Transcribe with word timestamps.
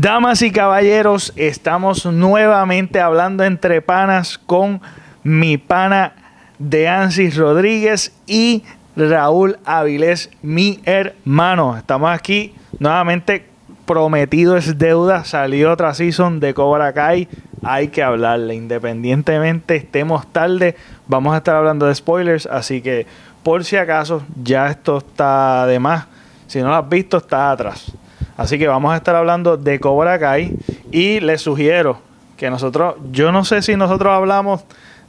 Damas 0.00 0.40
y 0.40 0.50
caballeros, 0.50 1.30
estamos 1.36 2.06
nuevamente 2.06 3.02
hablando 3.02 3.44
entre 3.44 3.82
panas 3.82 4.38
con 4.38 4.80
mi 5.22 5.58
pana 5.58 6.14
de 6.58 6.88
Ansis 6.88 7.36
Rodríguez 7.36 8.10
y 8.26 8.64
Raúl 8.96 9.58
Avilés, 9.66 10.30
mi 10.40 10.80
hermano. 10.86 11.76
Estamos 11.76 12.10
aquí 12.10 12.54
nuevamente. 12.78 13.44
Prometido 13.84 14.56
es 14.56 14.78
deuda. 14.78 15.24
Salió 15.24 15.70
otra 15.70 15.92
season 15.92 16.40
de 16.40 16.54
Cobra 16.54 16.94
Kai. 16.94 17.28
Hay 17.62 17.88
que 17.88 18.02
hablarle. 18.02 18.54
Independientemente 18.54 19.76
estemos 19.76 20.32
tarde, 20.32 20.76
vamos 21.08 21.34
a 21.34 21.38
estar 21.38 21.56
hablando 21.56 21.84
de 21.84 21.94
spoilers. 21.94 22.46
Así 22.46 22.80
que, 22.80 23.06
por 23.42 23.66
si 23.66 23.76
acaso, 23.76 24.22
ya 24.42 24.68
esto 24.68 24.96
está 24.96 25.66
de 25.66 25.78
más. 25.78 26.06
Si 26.46 26.58
no 26.62 26.68
lo 26.68 26.76
has 26.76 26.88
visto, 26.88 27.18
está 27.18 27.50
atrás. 27.50 27.92
Así 28.40 28.58
que 28.58 28.66
vamos 28.66 28.90
a 28.94 28.96
estar 28.96 29.14
hablando 29.14 29.58
de 29.58 29.78
Cobra 29.78 30.18
Kai 30.18 30.56
y 30.90 31.20
les 31.20 31.42
sugiero 31.42 31.98
que 32.38 32.48
nosotros, 32.48 32.94
yo 33.12 33.32
no 33.32 33.44
sé 33.44 33.60
si 33.60 33.76
nosotros 33.76 34.14
hablamos 34.14 34.62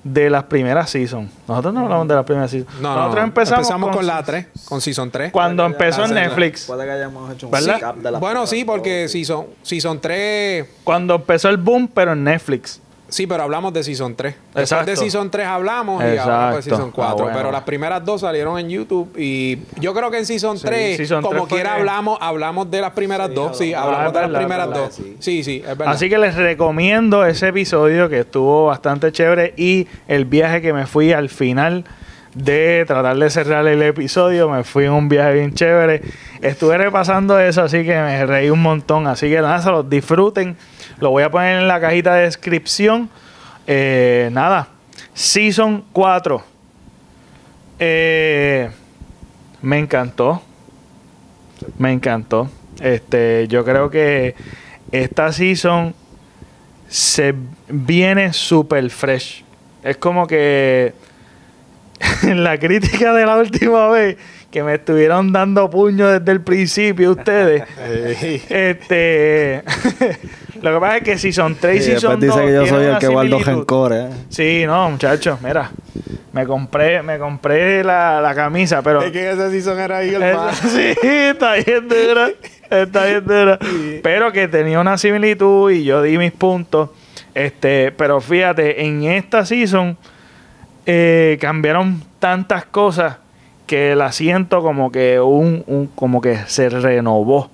de 0.04 0.30
las 0.30 0.44
primeras 0.44 0.90
seasons. 0.90 1.32
Nosotros 1.48 1.74
no 1.74 1.80
hablamos 1.80 2.10
de 2.10 2.16
las 2.16 2.26
primeras 2.26 2.52
seasons. 2.52 2.76
No, 2.82 2.94
nosotros 2.94 3.16
no, 3.16 3.28
empezamos, 3.28 3.96
con, 3.96 4.06
la 4.06 4.22
3, 4.22 4.48
con 4.66 4.82
Season 4.82 5.10
3. 5.10 5.32
Cuando 5.32 5.66
empezó 5.66 6.04
en 6.04 6.14
Netflix. 6.14 6.66
Puede 6.66 6.84
que 6.84 6.92
hayamos 6.92 7.32
hecho 7.32 7.46
un 7.46 7.54
¿Verdad? 7.54 7.96
de 7.96 8.12
Bueno, 8.20 8.46
sí, 8.46 8.66
porque 8.66 9.08
season, 9.08 9.46
season 9.62 10.02
3... 10.02 10.68
Cuando 10.84 11.16
empezó 11.16 11.48
el 11.48 11.56
boom, 11.56 11.88
pero 11.88 12.12
en 12.12 12.26
Netflix. 12.26 12.82
Sí, 13.12 13.28
pero 13.28 13.44
hablamos 13.44 13.74
de 13.74 13.84
Season 13.84 14.16
3. 14.16 14.34
Después 14.34 14.64
Exacto. 14.64 14.90
de 14.90 14.96
Season 14.98 15.30
3 15.30 15.46
hablamos 15.46 16.02
y 16.02 16.18
ahora 16.18 16.52
pues 16.54 16.66
Exacto. 16.66 16.76
Season 16.78 16.92
4. 16.92 17.12
Ah, 17.12 17.22
bueno. 17.22 17.38
Pero 17.38 17.52
las 17.52 17.62
primeras 17.64 18.06
dos 18.06 18.22
salieron 18.22 18.58
en 18.58 18.70
YouTube 18.70 19.14
y 19.18 19.60
yo 19.82 19.94
creo 19.94 20.10
que 20.10 20.18
en 20.20 20.26
Season 20.26 20.58
3, 20.58 20.96
Season 20.96 21.22
como 21.22 21.32
3 21.42 21.50
fue 21.50 21.58
quiera 21.60 21.76
hablamos, 21.76 22.18
hablamos 22.22 22.72
de 22.72 22.80
las 22.82 22.92
primeras 22.92 23.28
Sí, 23.28 23.34
dos. 23.36 23.58
Sí, 23.58 23.74
hablamos- 23.74 23.94
Ah, 23.94 24.06
hablamos 24.08 24.14
de 24.14 24.22
las 24.32 24.40
primeras 24.40 24.68
verdad, 24.70 24.84
dos. 24.86 24.96
sí. 24.96 25.18
Sí, 25.20 25.44
sí, 25.44 25.58
es 25.68 25.78
verdad. 25.78 25.94
Así 25.94 26.10
que 26.10 26.18
les 26.18 26.36
recomiendo 26.36 27.26
ese 27.26 27.50
episodio 27.50 28.08
que 28.08 28.22
estuvo 28.22 28.68
bastante 28.68 29.12
chévere 29.12 29.54
y 29.58 29.88
el 30.08 30.24
viaje 30.26 30.62
que 30.62 30.72
me 30.72 30.88
fui 30.88 31.12
al 31.12 31.28
final 31.30 31.84
de 32.34 32.86
tratar 32.88 33.18
de 33.18 33.30
cerrar 33.30 33.68
el 33.68 33.82
episodio. 33.82 34.50
Me 34.50 34.64
fui 34.64 34.86
en 34.86 34.94
un 34.94 35.10
viaje 35.10 35.34
bien 35.34 35.54
chévere. 35.54 36.02
Estuve 36.42 36.78
repasando 36.78 37.38
eso, 37.38 37.62
así 37.64 37.84
que 37.84 37.94
me 37.94 38.26
reí 38.26 38.50
un 38.50 38.62
montón. 38.62 39.06
Así 39.08 39.30
que 39.30 39.42
nada, 39.42 39.62
se 39.62 39.70
los 39.70 39.90
disfruten. 39.90 40.56
Lo 41.02 41.10
voy 41.10 41.24
a 41.24 41.32
poner 41.32 41.60
en 41.60 41.68
la 41.68 41.82
cajita 41.82 42.14
de 42.14 42.26
descripción. 42.26 43.10
Eh, 43.66 44.30
nada, 44.32 44.68
Season 45.16 45.84
4. 45.92 46.44
Eh, 47.80 48.70
me 49.64 49.80
encantó. 49.80 50.44
Me 51.80 51.92
encantó. 51.92 52.52
Este, 52.80 53.48
yo 53.48 53.66
creo 53.66 53.90
que 53.90 54.36
esta 54.92 55.32
season 55.32 55.96
se 56.88 57.34
viene 57.68 58.32
super 58.32 58.88
fresh. 58.92 59.44
Es 59.82 59.98
como 59.98 60.28
que 60.28 60.94
la 62.24 62.60
crítica 62.60 63.12
de 63.14 63.26
la 63.26 63.38
última 63.38 63.88
vez 63.90 64.18
que 64.52 64.62
me 64.62 64.76
estuvieron 64.76 65.32
dando 65.32 65.68
puño 65.70 66.10
desde 66.10 66.32
el 66.32 66.42
principio 66.42 67.12
ustedes. 67.12 67.64
este 68.50 69.64
lo 70.62 70.74
que 70.74 70.80
pasa 70.80 70.98
es 70.98 71.04
que 71.04 71.18
Season 71.18 71.56
3 71.60 71.76
y 71.76 71.80
Y 71.80 71.82
Season 71.82 72.20
después 72.20 72.36
2 72.36 72.46
dice 72.46 72.46
que 72.46 72.54
yo 72.70 72.76
soy 72.76 72.86
el 72.86 72.98
que 73.00 73.08
guardo 73.08 73.40
rencores. 73.40 74.04
¿eh? 74.14 74.18
Sí, 74.30 74.64
no, 74.66 74.90
muchachos, 74.92 75.40
mira. 75.42 75.72
Me 76.34 76.46
compré, 76.48 77.02
me 77.04 77.18
compré 77.20 77.84
la, 77.84 78.22
la 78.22 78.34
camisa, 78.34 78.82
pero. 78.82 79.02
Es 79.02 79.12
que 79.12 79.32
ese 79.32 79.52
Season 79.52 79.78
era 79.80 79.98
ahí 79.98 80.14
el 80.16 80.24
Esa- 80.24 80.54
sí, 80.54 80.94
está 81.02 81.54
bien 81.56 81.88
dura. 81.90 82.30
Está 82.70 83.06
bien 83.06 83.26
dura. 83.26 83.60
Pero 84.02 84.32
que 84.32 84.48
tenía 84.48 84.80
una 84.80 84.98
similitud 84.98 85.72
y 85.72 85.84
yo 85.84 86.02
di 86.02 86.18
mis 86.18 86.32
puntos. 86.32 86.90
Este, 87.34 87.92
pero 87.92 88.22
fíjate, 88.22 88.86
en 88.86 89.04
esta 89.04 89.46
season 89.46 89.98
eh, 90.86 91.38
cambiaron 91.40 92.02
tantas 92.20 92.66
cosas 92.66 93.18
que 93.68 93.96
la 93.96 94.12
siento 94.12 94.62
como 94.62 94.92
que 94.92 95.20
un, 95.20 95.64
un- 95.68 95.88
como 95.88 96.22
que 96.22 96.38
se 96.48 96.70
renovó 96.70 97.50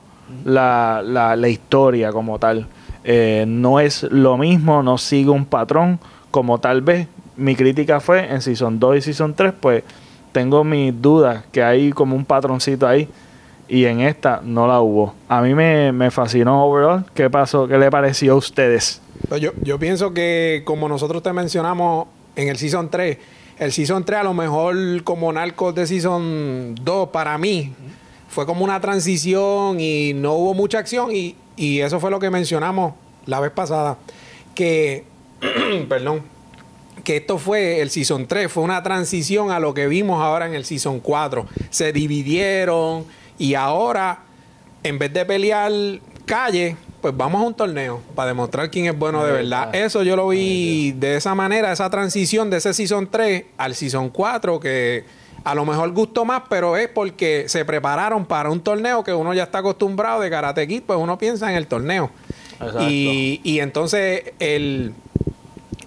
la, 0.46 1.02
la, 1.06 1.36
la 1.36 1.48
historia 1.50 2.12
como 2.12 2.40
tal. 2.40 2.68
Eh, 3.10 3.46
no 3.48 3.80
es 3.80 4.04
lo 4.04 4.38
mismo, 4.38 4.84
no 4.84 4.98
sigue 4.98 5.30
un 5.30 5.46
patrón 5.46 5.98
como 6.30 6.60
tal 6.60 6.82
vez 6.82 7.08
mi 7.38 7.56
crítica 7.56 8.02
fue 8.02 8.30
en 8.30 8.42
Season 8.42 8.80
2 8.80 8.98
y 8.98 9.02
Season 9.02 9.34
3, 9.34 9.54
pues 9.58 9.84
tengo 10.34 10.66
mis 10.66 11.02
dudas 11.02 11.46
que 11.54 11.64
hay 11.64 11.92
como 11.92 12.18
un 12.18 12.26
patroncito 12.26 12.86
ahí 12.86 13.08
y 13.70 13.86
en 13.86 14.02
esta 14.02 14.42
no 14.44 14.68
la 14.68 14.82
hubo. 14.82 15.14
A 15.30 15.42
mí 15.42 15.56
me, 15.56 15.94
me 15.94 16.12
fascinó 16.12 16.66
overall. 16.66 17.06
¿Qué 17.14 17.30
pasó? 17.30 17.66
¿Qué 17.66 17.78
le 17.78 17.90
pareció 17.90 18.34
a 18.34 18.36
ustedes? 18.36 19.02
Pues 19.30 19.40
yo, 19.40 19.52
yo 19.64 19.80
pienso 19.80 20.14
que 20.14 20.64
como 20.66 20.90
nosotros 20.90 21.24
te 21.24 21.32
mencionamos 21.32 22.08
en 22.36 22.50
el 22.50 22.58
Season 22.58 22.90
3, 22.90 23.18
el 23.60 23.72
Season 23.72 24.04
3 24.04 24.20
a 24.20 24.24
lo 24.24 24.34
mejor 24.34 24.76
como 25.04 25.32
Narcos 25.32 25.74
de 25.76 25.88
Season 25.88 26.76
2 26.76 27.10
para 27.10 27.38
mí 27.38 27.74
fue 28.28 28.46
como 28.46 28.66
una 28.66 28.82
transición 28.82 29.80
y 29.80 30.14
no 30.14 30.34
hubo 30.34 30.54
mucha 30.54 30.80
acción 30.80 31.16
y, 31.16 31.36
y 31.58 31.82
eso 31.82 32.00
fue 32.00 32.12
lo 32.12 32.20
que 32.20 32.30
mencionamos 32.30 32.94
la 33.26 33.42
vez 33.42 33.52
pasada, 33.52 33.98
que, 34.56 35.04
perdón, 35.90 36.22
que 37.04 37.18
esto 37.18 37.38
fue 37.38 37.82
el 37.82 37.90
Season 37.90 38.28
3, 38.28 38.52
fue 38.52 38.64
una 38.64 38.82
transición 38.84 39.52
a 39.52 39.60
lo 39.60 39.74
que 39.74 39.88
vimos 39.88 40.22
ahora 40.22 40.46
en 40.46 40.54
el 40.54 40.66
Season 40.66 41.00
4. 41.00 41.46
Se 41.70 41.92
dividieron 41.92 43.06
y 43.38 43.56
ahora, 43.56 44.20
en 44.84 45.00
vez 45.00 45.14
de 45.14 45.26
pelear 45.26 45.72
calle, 46.26 46.76
pues 47.02 47.16
vamos 47.16 47.42
a 47.42 47.46
un 47.46 47.54
torneo 47.54 48.02
para 48.16 48.30
demostrar 48.30 48.70
quién 48.70 48.86
es 48.88 48.98
bueno 48.98 49.24
de 49.24 49.32
verdad. 49.32 49.74
Eso 49.74 50.04
yo 50.04 50.16
lo 50.16 50.30
vi 50.30 50.92
de 50.94 51.16
esa 51.16 51.36
manera, 51.36 51.72
esa 51.72 51.90
transición 51.90 52.50
de 52.50 52.58
ese 52.58 52.74
Season 52.74 53.08
3 53.10 53.46
al 53.58 53.76
Season 53.76 54.10
4, 54.10 54.60
que 54.60 55.06
a 55.44 55.56
lo 55.56 55.66
mejor 55.66 55.92
gustó 55.92 56.26
más, 56.26 56.44
pero 56.50 56.76
es 56.78 56.88
porque 56.90 57.46
se 57.48 57.64
prepararon 57.66 58.26
para 58.26 58.50
un 58.50 58.60
torneo 58.62 59.04
que 59.04 59.14
uno 59.14 59.34
ya 59.34 59.44
está 59.44 59.60
acostumbrado 59.60 60.22
de 60.22 60.30
Karate 60.30 60.68
Kid, 60.68 60.84
pues 60.86 61.00
uno 61.00 61.18
piensa 61.18 61.50
en 61.50 61.58
el 61.58 61.68
torneo. 61.68 62.10
Exacto. 62.60 62.84
Y, 62.90 63.40
y 63.44 63.60
entonces 63.60 64.34
el, 64.40 64.94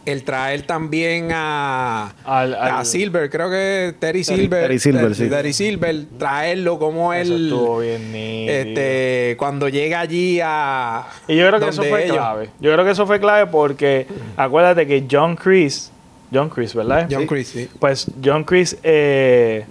el 0.06 0.24
traer 0.24 0.62
también 0.62 1.30
a, 1.32 2.14
Al- 2.24 2.54
a 2.54 2.84
Silver, 2.84 3.28
creo 3.28 3.50
que 3.50 3.94
Terry 3.98 4.24
Silver. 4.24 4.62
Terry 4.62 4.78
Silver, 4.78 5.14
sí. 5.14 5.28
Terry 5.28 5.52
Silver, 5.52 6.04
traerlo 6.18 6.78
como 6.78 7.12
Eso 7.12 7.34
él. 7.34 7.44
estuvo 7.44 7.78
bien. 7.80 8.12
Este, 8.14 9.34
cuando 9.38 9.68
llega 9.68 10.00
allí 10.00 10.40
a. 10.42 11.06
Y 11.28 11.36
yo 11.36 11.46
creo 11.48 11.60
que 11.60 11.68
eso 11.68 11.82
fue 11.84 12.04
ellos- 12.04 12.16
clave. 12.16 12.50
Yo 12.60 12.72
creo 12.72 12.84
que 12.84 12.90
eso 12.92 13.06
fue 13.06 13.20
clave 13.20 13.46
porque 13.50 14.06
acuérdate 14.36 14.86
que 14.86 15.06
John 15.10 15.36
Chris, 15.36 15.90
John 16.32 16.48
Chris, 16.48 16.74
¿verdad? 16.74 17.08
John 17.10 17.22
Sí. 17.22 17.26
Chris, 17.28 17.48
sí. 17.48 17.68
Pues 17.78 18.06
John 18.24 18.44
Chris, 18.44 18.76
eh, 18.82 19.64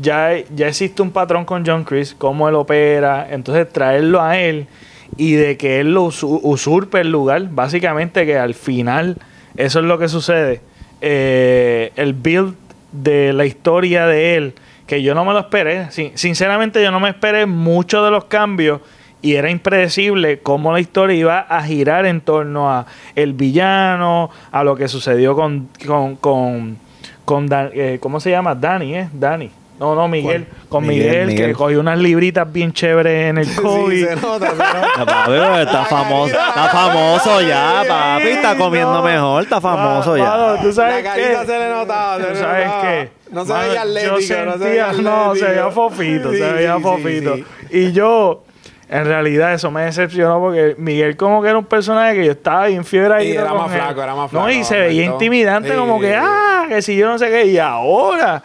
ya, 0.00 0.32
ya 0.54 0.68
existe 0.68 1.02
un 1.02 1.10
patrón 1.10 1.44
con 1.44 1.64
John 1.66 1.84
Chris, 1.84 2.14
cómo 2.16 2.48
él 2.48 2.54
opera, 2.54 3.26
entonces 3.30 3.68
traerlo 3.72 4.20
a 4.22 4.38
él 4.38 4.66
y 5.16 5.32
de 5.34 5.56
que 5.56 5.80
él 5.80 5.92
lo 5.94 6.06
usu- 6.06 6.40
usurpe 6.42 7.00
el 7.00 7.10
lugar, 7.10 7.48
básicamente 7.50 8.26
que 8.26 8.36
al 8.38 8.54
final 8.54 9.16
eso 9.56 9.78
es 9.80 9.84
lo 9.84 9.98
que 9.98 10.08
sucede. 10.08 10.60
Eh, 11.00 11.92
el 11.96 12.14
build 12.14 12.54
de 12.92 13.32
la 13.32 13.44
historia 13.44 14.06
de 14.06 14.36
él, 14.36 14.54
que 14.86 15.02
yo 15.02 15.14
no 15.14 15.24
me 15.24 15.32
lo 15.32 15.40
esperé, 15.40 15.90
sin- 15.90 16.16
sinceramente 16.16 16.82
yo 16.82 16.90
no 16.90 17.00
me 17.00 17.08
esperé 17.10 17.46
mucho 17.46 18.04
de 18.04 18.10
los 18.10 18.24
cambios 18.26 18.80
y 19.24 19.36
era 19.36 19.48
impredecible 19.50 20.40
cómo 20.40 20.70
la 20.72 20.80
historia 20.80 21.16
iba 21.16 21.38
a 21.40 21.62
girar 21.62 22.04
en 22.04 22.20
torno 22.20 22.70
a 22.70 22.84
el 23.14 23.32
villano, 23.32 24.28
a 24.52 24.62
lo 24.64 24.76
que 24.76 24.86
sucedió 24.86 25.34
con, 25.34 25.68
con, 25.86 26.16
con, 26.16 26.78
con 27.24 27.46
Dan- 27.48 27.70
eh, 27.72 27.98
¿cómo 28.00 28.20
se 28.20 28.30
llama? 28.30 28.54
Dani, 28.54 28.94
¿eh? 28.94 29.08
Dani. 29.12 29.50
No, 29.80 29.94
no, 29.96 30.06
Miguel. 30.08 30.46
Con 30.68 30.86
Miguel, 30.86 31.04
Miguel, 31.06 31.28
que 31.28 31.34
Miguel. 31.34 31.56
cogió 31.56 31.80
unas 31.80 31.98
libritas 31.98 32.50
bien 32.52 32.72
chéveres 32.72 33.30
en 33.30 33.38
el 33.38 33.54
COVID. 33.62 33.96
Sí, 33.96 34.04
se 34.04 34.16
nota, 34.16 34.50
se 34.50 34.56
nota. 34.56 35.04
Papi, 35.06 35.32
está 35.66 35.84
famoso, 35.86 36.34
está 36.38 36.68
famoso 36.68 37.40
ya, 37.40 37.82
papi, 37.88 38.28
está 38.28 38.56
comiendo 38.56 38.92
no. 38.92 39.02
mejor, 39.02 39.42
está 39.42 39.60
famoso 39.60 40.16
ya. 40.16 40.24
Mano, 40.24 40.56
¿tú 40.62 40.72
sabes 40.72 41.02
La 41.02 41.10
carita 41.10 41.40
qué? 41.40 41.46
se 41.46 41.58
le 41.58 41.68
notaba. 41.70 42.18
se 42.18 42.24
¿Tú 42.24 42.36
sabes 42.36 42.66
notaba. 42.66 42.82
qué? 42.82 43.08
No 43.32 43.44
se 43.44 43.52
veía 43.52 43.82
atlético. 43.82 44.18
Yo 44.20 44.44
no 44.44 44.52
se 44.52 44.58
sentía, 44.58 44.86
veía 44.92 45.02
no, 45.02 45.34
se 45.34 45.44
veía 45.44 45.70
fofito, 45.70 46.30
Sí, 46.30 46.38
se 46.38 46.52
veía 46.52 46.76
sí, 46.76 46.82
fofito. 46.82 47.34
sí, 47.36 47.44
Y 47.72 47.92
yo, 47.92 48.44
en 48.88 49.04
realidad, 49.06 49.54
eso 49.54 49.70
me 49.70 49.82
decepcionó 49.84 50.38
porque 50.40 50.74
Miguel 50.78 51.16
como 51.16 51.42
que 51.42 51.48
era 51.48 51.58
un 51.58 51.64
personaje 51.64 52.14
que 52.16 52.26
yo 52.26 52.32
estaba 52.32 52.66
bien 52.66 52.84
fiebre 52.84 53.14
ahí. 53.14 53.28
Y 53.28 53.36
era 53.36 53.52
más 53.54 53.70
él. 53.72 53.78
flaco, 53.80 54.02
era 54.02 54.14
más 54.14 54.32
No, 54.32 54.40
flaco, 54.44 54.50
y 54.50 54.64
se 54.64 54.78
veía 54.78 55.04
intimidante 55.04 55.70
Sí. 55.70 55.76
como 55.76 55.98
que, 56.00 56.14
ah, 56.14 56.66
que 56.68 56.82
si 56.82 56.96
yo 56.96 57.08
no 57.08 57.18
sé 57.18 57.28
qué. 57.30 57.46
Y 57.46 57.58
ahora... 57.58 58.42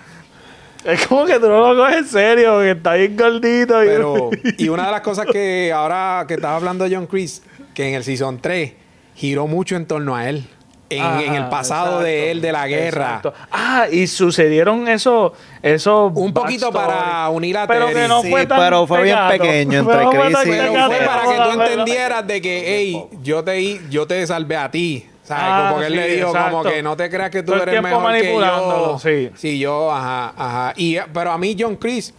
Es 0.86 1.06
como 1.08 1.26
que 1.26 1.34
tú 1.42 1.50
no 1.50 1.74
lo 1.74 1.84
coges 1.84 1.98
en 1.98 2.06
serio, 2.08 2.60
que 2.60 2.72
está 2.72 2.94
bien 2.94 3.18
gordito. 3.18 3.84
y- 3.84 3.88
Pero, 3.88 4.30
y 4.58 4.70
una 4.70 4.86
de 4.86 4.92
las 4.94 5.02
cosas 5.02 5.26
que 5.26 5.72
ahora 5.76 6.24
que 6.26 6.36
estaba 6.36 6.56
hablando 6.56 6.86
de 6.88 6.96
John 6.96 7.06
Chris, 7.06 7.44
que 7.74 7.90
en 7.90 7.96
el 7.96 8.04
Season 8.06 8.40
3 8.40 8.74
giró 9.14 9.46
mucho 9.46 9.76
en 9.76 9.86
torno 9.86 10.16
a 10.16 10.30
él. 10.30 10.46
En, 10.90 11.02
Ajá, 11.04 11.24
en 11.24 11.34
el 11.36 11.50
pasado 11.50 11.86
exacto, 11.86 12.04
de 12.04 12.32
él 12.32 12.42
de 12.42 12.52
la 12.52 12.68
guerra. 12.68 13.06
exacto. 13.06 13.34
Ah, 13.52 13.86
y 13.92 14.08
sucedieron 14.08 14.88
eso, 14.88 15.34
eso 15.62 16.08
Un 16.16 16.34
poquito 16.34 16.72
para 16.72 17.30
unir 17.30 17.58
a 17.58 17.68
pero 17.68 17.88
Terry. 17.88 18.02
que 18.02 18.08
no 18.08 18.22
Sí, 18.22 18.30
fue 18.32 18.46
tan 18.46 18.60
pero 18.60 18.88
fue 18.88 19.04
bien 19.04 19.16
tecato. 19.16 19.44
pequeño 19.44 19.86
Pero 19.86 20.02
entre 20.02 20.06
fue 20.06 20.20
Chris 20.26 20.34
tan 20.38 20.48
y- 20.48 20.52
Pero 20.52 20.74
fue 20.88 20.98
para 21.06 21.22
que 21.24 21.38
no, 21.38 21.44
tú 21.44 21.52
entendieras 21.62 22.28
de 22.28 22.42
que, 22.42 22.64
hey, 22.66 23.04
yo 23.22 23.44
te, 23.44 23.80
yo 23.90 24.08
te 24.08 24.26
salvé 24.26 24.58
a 24.58 24.72
ti. 24.72 25.06
¿Sabes? 25.24 25.44
Ah, 25.48 25.68
como 25.70 25.80
que 25.82 25.86
él 25.86 25.94
sí, 25.94 26.00
le 26.00 26.08
dijo, 26.16 26.28
como 26.30 26.40
exacto. 26.48 26.70
que 26.72 26.82
no 26.82 26.98
te 26.98 27.08
creas 27.08 27.30
que 27.30 27.44
tú 27.44 27.52
Todo 27.52 27.62
eres 27.62 27.82
mejor 27.84 28.12
que 28.14 28.34
yo. 28.34 28.98
sí. 29.00 29.30
Sí, 29.36 29.60
yo, 29.60 29.92
ajá, 29.92 30.34
ajá. 30.36 30.74
Y, 30.76 30.98
pero 31.14 31.32
a 31.32 31.38
mí, 31.38 31.56
John 31.60 31.76
Chris, 31.76 32.16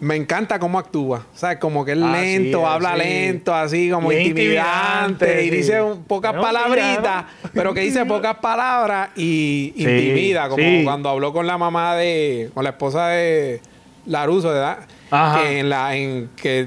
me 0.00 0.16
encanta 0.16 0.58
cómo 0.58 0.78
actúa. 0.78 1.24
¿Sabes? 1.34 1.58
Como 1.58 1.84
que 1.84 1.92
es 1.92 1.98
Ah, 2.02 2.12
lento, 2.12 2.58
sí, 2.58 2.64
habla 2.66 2.92
sí. 2.94 2.98
lento, 3.00 3.54
así 3.54 3.90
como 3.90 4.10
Y 4.12 4.16
intimidante. 4.16 5.44
Y 5.44 5.50
dice 5.50 5.80
un- 5.82 6.02
pocas 6.04 6.34
palabritas, 6.34 7.24
pero 7.52 7.74
que 7.74 7.80
dice 7.80 8.04
pocas 8.06 8.36
palabras 8.36 9.10
y 9.16 9.72
Sí, 9.76 9.82
intimida. 9.82 10.48
Como 10.48 10.62
sí. 10.62 10.82
cuando 10.84 11.08
habló 11.10 11.32
con 11.32 11.46
la 11.46 11.58
mamá 11.58 11.96
de, 11.96 12.50
con 12.54 12.64
la 12.64 12.70
esposa 12.70 13.08
de 13.08 13.60
Laruso, 14.06 14.48
¿verdad? 14.48 14.78
Ajá. 15.10 15.42
Que 15.42 15.58
en 15.60 15.68
la, 15.68 15.94
en 15.96 16.30
que 16.36 16.66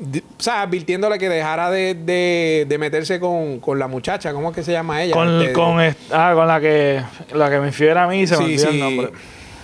o 0.00 0.42
sea, 0.42 0.62
advirtiéndole 0.62 1.16
que 1.16 1.28
dejara 1.28 1.70
de, 1.70 1.94
de, 1.94 2.66
de 2.68 2.78
meterse 2.78 3.20
con, 3.20 3.60
con 3.60 3.78
la 3.78 3.86
muchacha, 3.86 4.32
¿cómo 4.32 4.48
es 4.50 4.56
que 4.56 4.64
se 4.64 4.72
llama 4.72 5.00
ella? 5.00 5.14
Con, 5.14 5.40
Este, 5.40 5.52
con, 5.52 5.78
ah, 6.12 6.32
con 6.34 6.48
la 6.48 6.60
que 6.60 7.00
la 7.32 7.48
que 7.48 7.60
me 7.60 7.68
infiera 7.68 8.02
a 8.02 8.08
mí 8.08 8.26
se 8.26 8.36
me 8.36 8.44
Sí, 8.46 8.52
olvidó 8.66 8.68
el 8.70 8.80
nombre. 8.80 9.10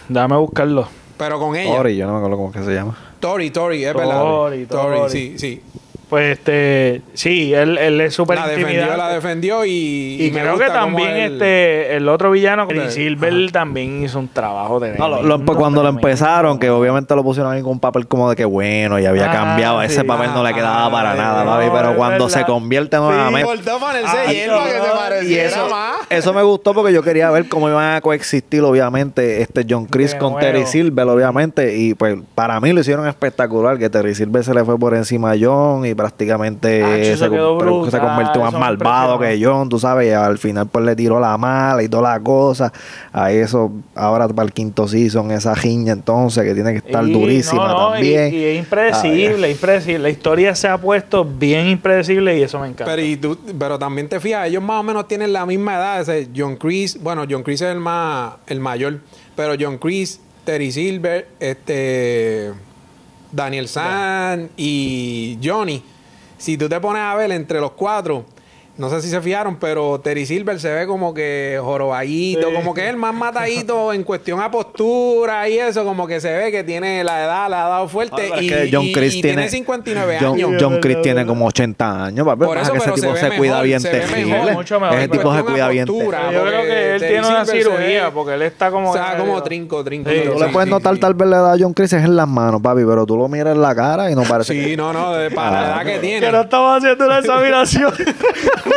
Dame 0.08 0.36
buscarlo. 0.36 0.88
pero 1.16 1.40
con 1.40 1.56
ella. 1.56 1.72
Ori, 1.72 1.96
yo 1.96 2.06
no 2.06 2.12
me 2.12 2.18
acuerdo 2.18 2.36
cómo 2.36 2.50
es 2.50 2.56
que 2.56 2.62
se 2.62 2.72
llama. 2.72 2.96
Tori, 3.18 3.50
Tori, 3.50 3.84
es 3.84 3.94
verdad. 3.94 4.20
Tori, 4.20 4.66
Tori. 4.66 5.10
sí, 5.10 5.38
sí. 5.38 5.62
Pues 6.08 6.38
este, 6.38 7.02
sí, 7.12 7.52
él, 7.52 7.76
él 7.76 8.00
es 8.00 8.14
súper 8.14 8.38
La 8.38 8.48
defendió, 8.48 8.96
la 8.96 9.08
defendió 9.10 9.64
y, 9.66 10.16
Y, 10.22 10.30
me 10.30 10.40
creo 10.40 10.56
que 10.58 10.66
también 10.66 11.10
él- 11.10 11.32
este 11.34 11.96
el 11.96 12.08
otro 12.08 12.30
villano, 12.30 12.66
Chris. 12.66 12.94
Silver, 12.94 13.52
también 13.52 14.02
hizo 14.04 14.18
un 14.18 14.28
trabajo 14.28 14.80
de 14.80 14.96
No, 14.96 15.06
lo- 15.08 15.22
lo- 15.22 15.44
pues, 15.44 15.58
cuando 15.58 15.82
lo 15.82 15.90
empezaron, 15.90 16.58
que 16.58 16.70
obviamente 16.70 17.14
lo 17.14 17.22
pusieron 17.22 17.52
ahí 17.52 17.60
con 17.60 17.72
un 17.72 17.80
papel 17.80 18.06
como 18.06 18.30
de 18.30 18.36
que 18.36 18.46
bueno, 18.46 18.98
y 18.98 19.04
había 19.04 19.30
Ah, 19.30 19.34
cambiado. 19.34 19.82
Ese 19.82 20.00
sí. 20.00 20.06
papel 20.06 20.30
no 20.32 20.42
le 20.42 20.54
quedaba 20.54 20.86
Ah, 20.86 20.90
para 20.90 21.12
sí, 21.12 21.18
nada, 21.18 21.44
no, 21.44 21.50
papi. 21.50 21.66
Pero 21.74 21.96
cuando 21.96 22.24
verdad. 22.24 22.38
se 22.40 22.44
convierte 22.46 22.96
Sí, 22.96 23.02
nuevamente. 23.02 23.50
Ah, 24.06 24.24
hierba 24.32 24.64
que 24.64 24.70
se 24.70 24.78
no, 24.78 25.28
Y 25.30 25.34
eso, 25.34 25.68
más. 25.68 25.96
eso 26.08 26.32
me 26.32 26.42
gustó 26.42 26.72
porque 26.72 26.92
yo 26.92 27.02
quería 27.02 27.30
ver 27.30 27.48
cómo 27.48 27.68
iban 27.68 27.96
a 27.96 28.00
coexistir, 28.00 28.62
obviamente, 28.62 29.42
este 29.42 29.66
John 29.68 29.84
Chris 29.86 30.12
De 30.12 30.18
con 30.18 30.32
nuevo. 30.32 30.40
Terry 30.46 30.66
Silver, 30.66 31.06
obviamente. 31.08 31.76
Y 31.76 31.94
pues 31.94 32.16
para 32.34 32.58
mí 32.60 32.72
lo 32.72 32.80
hicieron 32.80 33.06
espectacular, 33.06 33.78
que 33.78 33.90
Terry 33.90 34.14
Silver 34.14 34.42
se 34.44 34.54
le 34.54 34.64
fue 34.64 34.78
por 34.78 34.94
encima 34.94 35.32
a 35.32 35.36
John 35.40 35.84
y 35.84 35.94
prácticamente 35.98 36.82
Ah, 36.82 36.96
se, 37.04 37.16
se 37.18 37.28
convirtió 37.28 38.40
más 38.42 38.52
malvado 38.54 39.18
que. 39.18 39.38
John, 39.42 39.68
tú 39.68 39.78
sabes. 39.78 40.08
Y 40.08 40.12
al 40.12 40.38
final 40.38 40.66
pues 40.68 40.84
le 40.84 40.96
tiró 40.96 41.20
la 41.20 41.36
mala 41.36 41.82
y 41.82 41.88
toda 41.90 42.12
la 42.14 42.20
cosa. 42.20 42.72
A 43.12 43.30
eso, 43.30 43.70
ahora 43.94 44.26
para 44.28 44.46
el 44.46 44.52
quinto 44.54 44.88
season, 44.88 45.30
esa 45.32 45.54
giña 45.54 45.92
entonces 45.92 46.44
que 46.44 46.54
tiene 46.54 46.72
que 46.72 46.78
estar 46.78 47.06
Y- 47.06 47.12
durísima 47.12 47.68
no, 47.68 47.72
no, 47.72 47.88
y- 47.90 47.92
también. 47.92 48.32
Y, 48.34 48.44
es 48.44 48.58
impredecible, 48.60 49.50
impredecible. 49.50 49.98
La 49.98 50.10
historia 50.10 50.54
se 50.54 50.68
ha 50.68 50.78
puesto 50.78 51.24
bien 51.24 51.66
impredecible 51.66 52.38
y 52.38 52.42
eso 52.42 52.58
me 52.60 52.68
encanta. 52.68 52.86
Pero, 52.86 53.02
y 53.02 53.16
tú- 53.16 53.36
pero 53.58 53.78
también 53.78 54.08
te 54.08 54.20
fijas, 54.20 54.46
ellos 54.48 54.62
más 54.62 54.80
o 54.80 54.82
menos 54.82 55.06
tienen 55.08 55.32
la 55.32 55.44
misma 55.44 55.74
edad. 55.76 56.00
Ese 56.00 56.28
John 56.34 56.56
Chris, 56.56 56.98
bueno, 57.02 57.24
John 57.28 57.42
Chris 57.42 57.60
es 57.60 57.68
el 57.72 57.80
más 57.80 58.34
el 58.46 58.60
mayor, 58.60 59.00
pero 59.36 59.54
John 59.58 59.78
Chris, 59.78 60.20
Terry 60.44 60.70
Silver, 60.72 61.28
este 61.40 62.52
Daniel 63.32 63.68
San 63.68 64.50
y 64.56 65.38
Johnny. 65.42 65.82
Si 66.36 66.56
tú 66.56 66.68
te 66.68 66.80
pones 66.80 67.02
a 67.02 67.14
ver 67.14 67.32
entre 67.32 67.60
los 67.60 67.72
cuatro, 67.72 68.24
no 68.78 68.88
sé 68.90 69.02
si 69.02 69.08
se 69.08 69.20
fijaron, 69.20 69.56
pero 69.56 70.00
Terry 70.00 70.24
Silver 70.24 70.58
se 70.60 70.72
ve 70.72 70.86
como 70.86 71.12
que 71.12 71.58
jorobadito, 71.62 72.48
Sí. 72.48 72.54
como 72.54 72.72
que 72.74 72.84
es 72.84 72.90
el 72.90 72.96
más 72.96 73.12
matadito 73.14 73.92
en 73.92 74.04
cuestión 74.04 74.40
a 74.40 74.50
postura 74.50 75.48
y 75.48 75.58
eso, 75.58 75.84
como 75.84 76.06
que 76.06 76.20
se 76.20 76.32
ve 76.32 76.50
que 76.52 76.64
tiene 76.64 77.02
la 77.04 77.24
edad, 77.24 77.50
la 77.50 77.66
ha 77.66 77.68
dado 77.68 77.88
fuerte 77.88 78.14
Ah, 78.16 78.18
pero 78.30 78.34
es 78.36 78.42
y, 78.42 78.48
que 78.48 78.70
John 78.72 78.84
y- 78.84 78.92
Chris 78.92 79.14
y 79.16 79.20
tiene, 79.22 79.48
59 79.48 80.18
John, 80.20 80.34
años. 80.34 80.50
John 80.62 80.78
Chris 80.80 81.02
tiene 81.02 81.26
como 81.26 81.46
80 81.46 82.04
años, 82.06 82.24
papi. 82.26 82.44
Por 82.44 82.56
eso, 82.58 82.72
que 82.72 82.78
ese 82.78 82.86
se 82.88 82.92
tipo 82.94 83.16
se, 83.16 83.28
cuida 83.36 83.52
mejor, 83.52 83.64
bien 83.66 83.80
se 83.80 83.92
mejor, 83.92 84.52
mucho 84.52 84.80
mejor. 84.80 84.96
Ese 84.98 85.08
tipo 85.08 85.34
se 85.36 85.42
cuida 85.42 85.68
bien 85.68 85.86
postura, 85.86 86.32
yo 86.32 86.44
creo 86.44 86.62
que 86.62 86.94
él 86.94 87.00
Terry 87.00 87.12
tiene 87.14 87.26
una 87.28 87.44
Silver 87.44 87.62
se 87.64 87.70
cirugía 87.70 88.04
ve- 88.06 88.10
porque 88.12 88.34
él 88.34 88.42
está 88.42 88.70
como. 88.70 88.90
O 88.90 88.92
sea, 88.94 89.16
como 89.18 89.42
trinco, 89.42 89.82
trinco. 89.84 90.08
Sí, 90.10 90.16
trinco, 90.20 90.34
Tú 90.34 90.40
le 90.44 90.48
puedes 90.50 90.68
notar 90.70 90.96
tal 90.98 91.14
vez 91.14 91.28
la 91.28 91.36
edad 91.38 91.52
a 91.54 91.56
John 91.58 91.74
Chris 91.74 91.92
es 91.94 92.04
en 92.04 92.14
las 92.16 92.28
manos, 92.28 92.62
papi, 92.62 92.82
pero 92.86 93.04
tú 93.06 93.16
lo 93.16 93.26
miras 93.28 93.54
en 93.54 93.60
la 93.62 93.74
cara 93.74 94.10
y 94.10 94.14
no 94.14 94.22
parece 94.22 94.54
Sí, 94.54 94.60
que- 94.70 94.76
no, 94.76 94.92
no, 94.92 95.14
de- 95.14 95.30
para 95.32 95.50
la 95.50 95.58
Ah. 95.78 95.82
edad 95.82 95.92
que 95.92 95.98
tiene. 95.98 96.24
Que 96.26 96.32
no 96.32 96.40
estamos 96.42 96.76
haciendo 96.78 97.06
una 97.06 97.18
examinación 97.18 97.92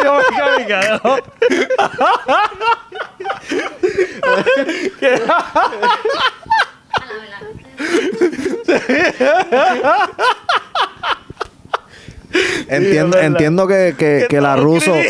Entiendo, 12.68 13.18
entiendo 13.18 13.68
que, 13.68 13.95
que, 13.98 14.27
que 14.30 14.39
la 14.39 14.56
ruso 14.56 14.94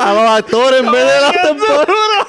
a 0.00 0.12
los 0.12 0.30
actores 0.30 0.80
en 0.80 0.92
vez 0.92 1.04
de 1.04 1.20
las 1.20 1.32
temporadas. 1.32 2.26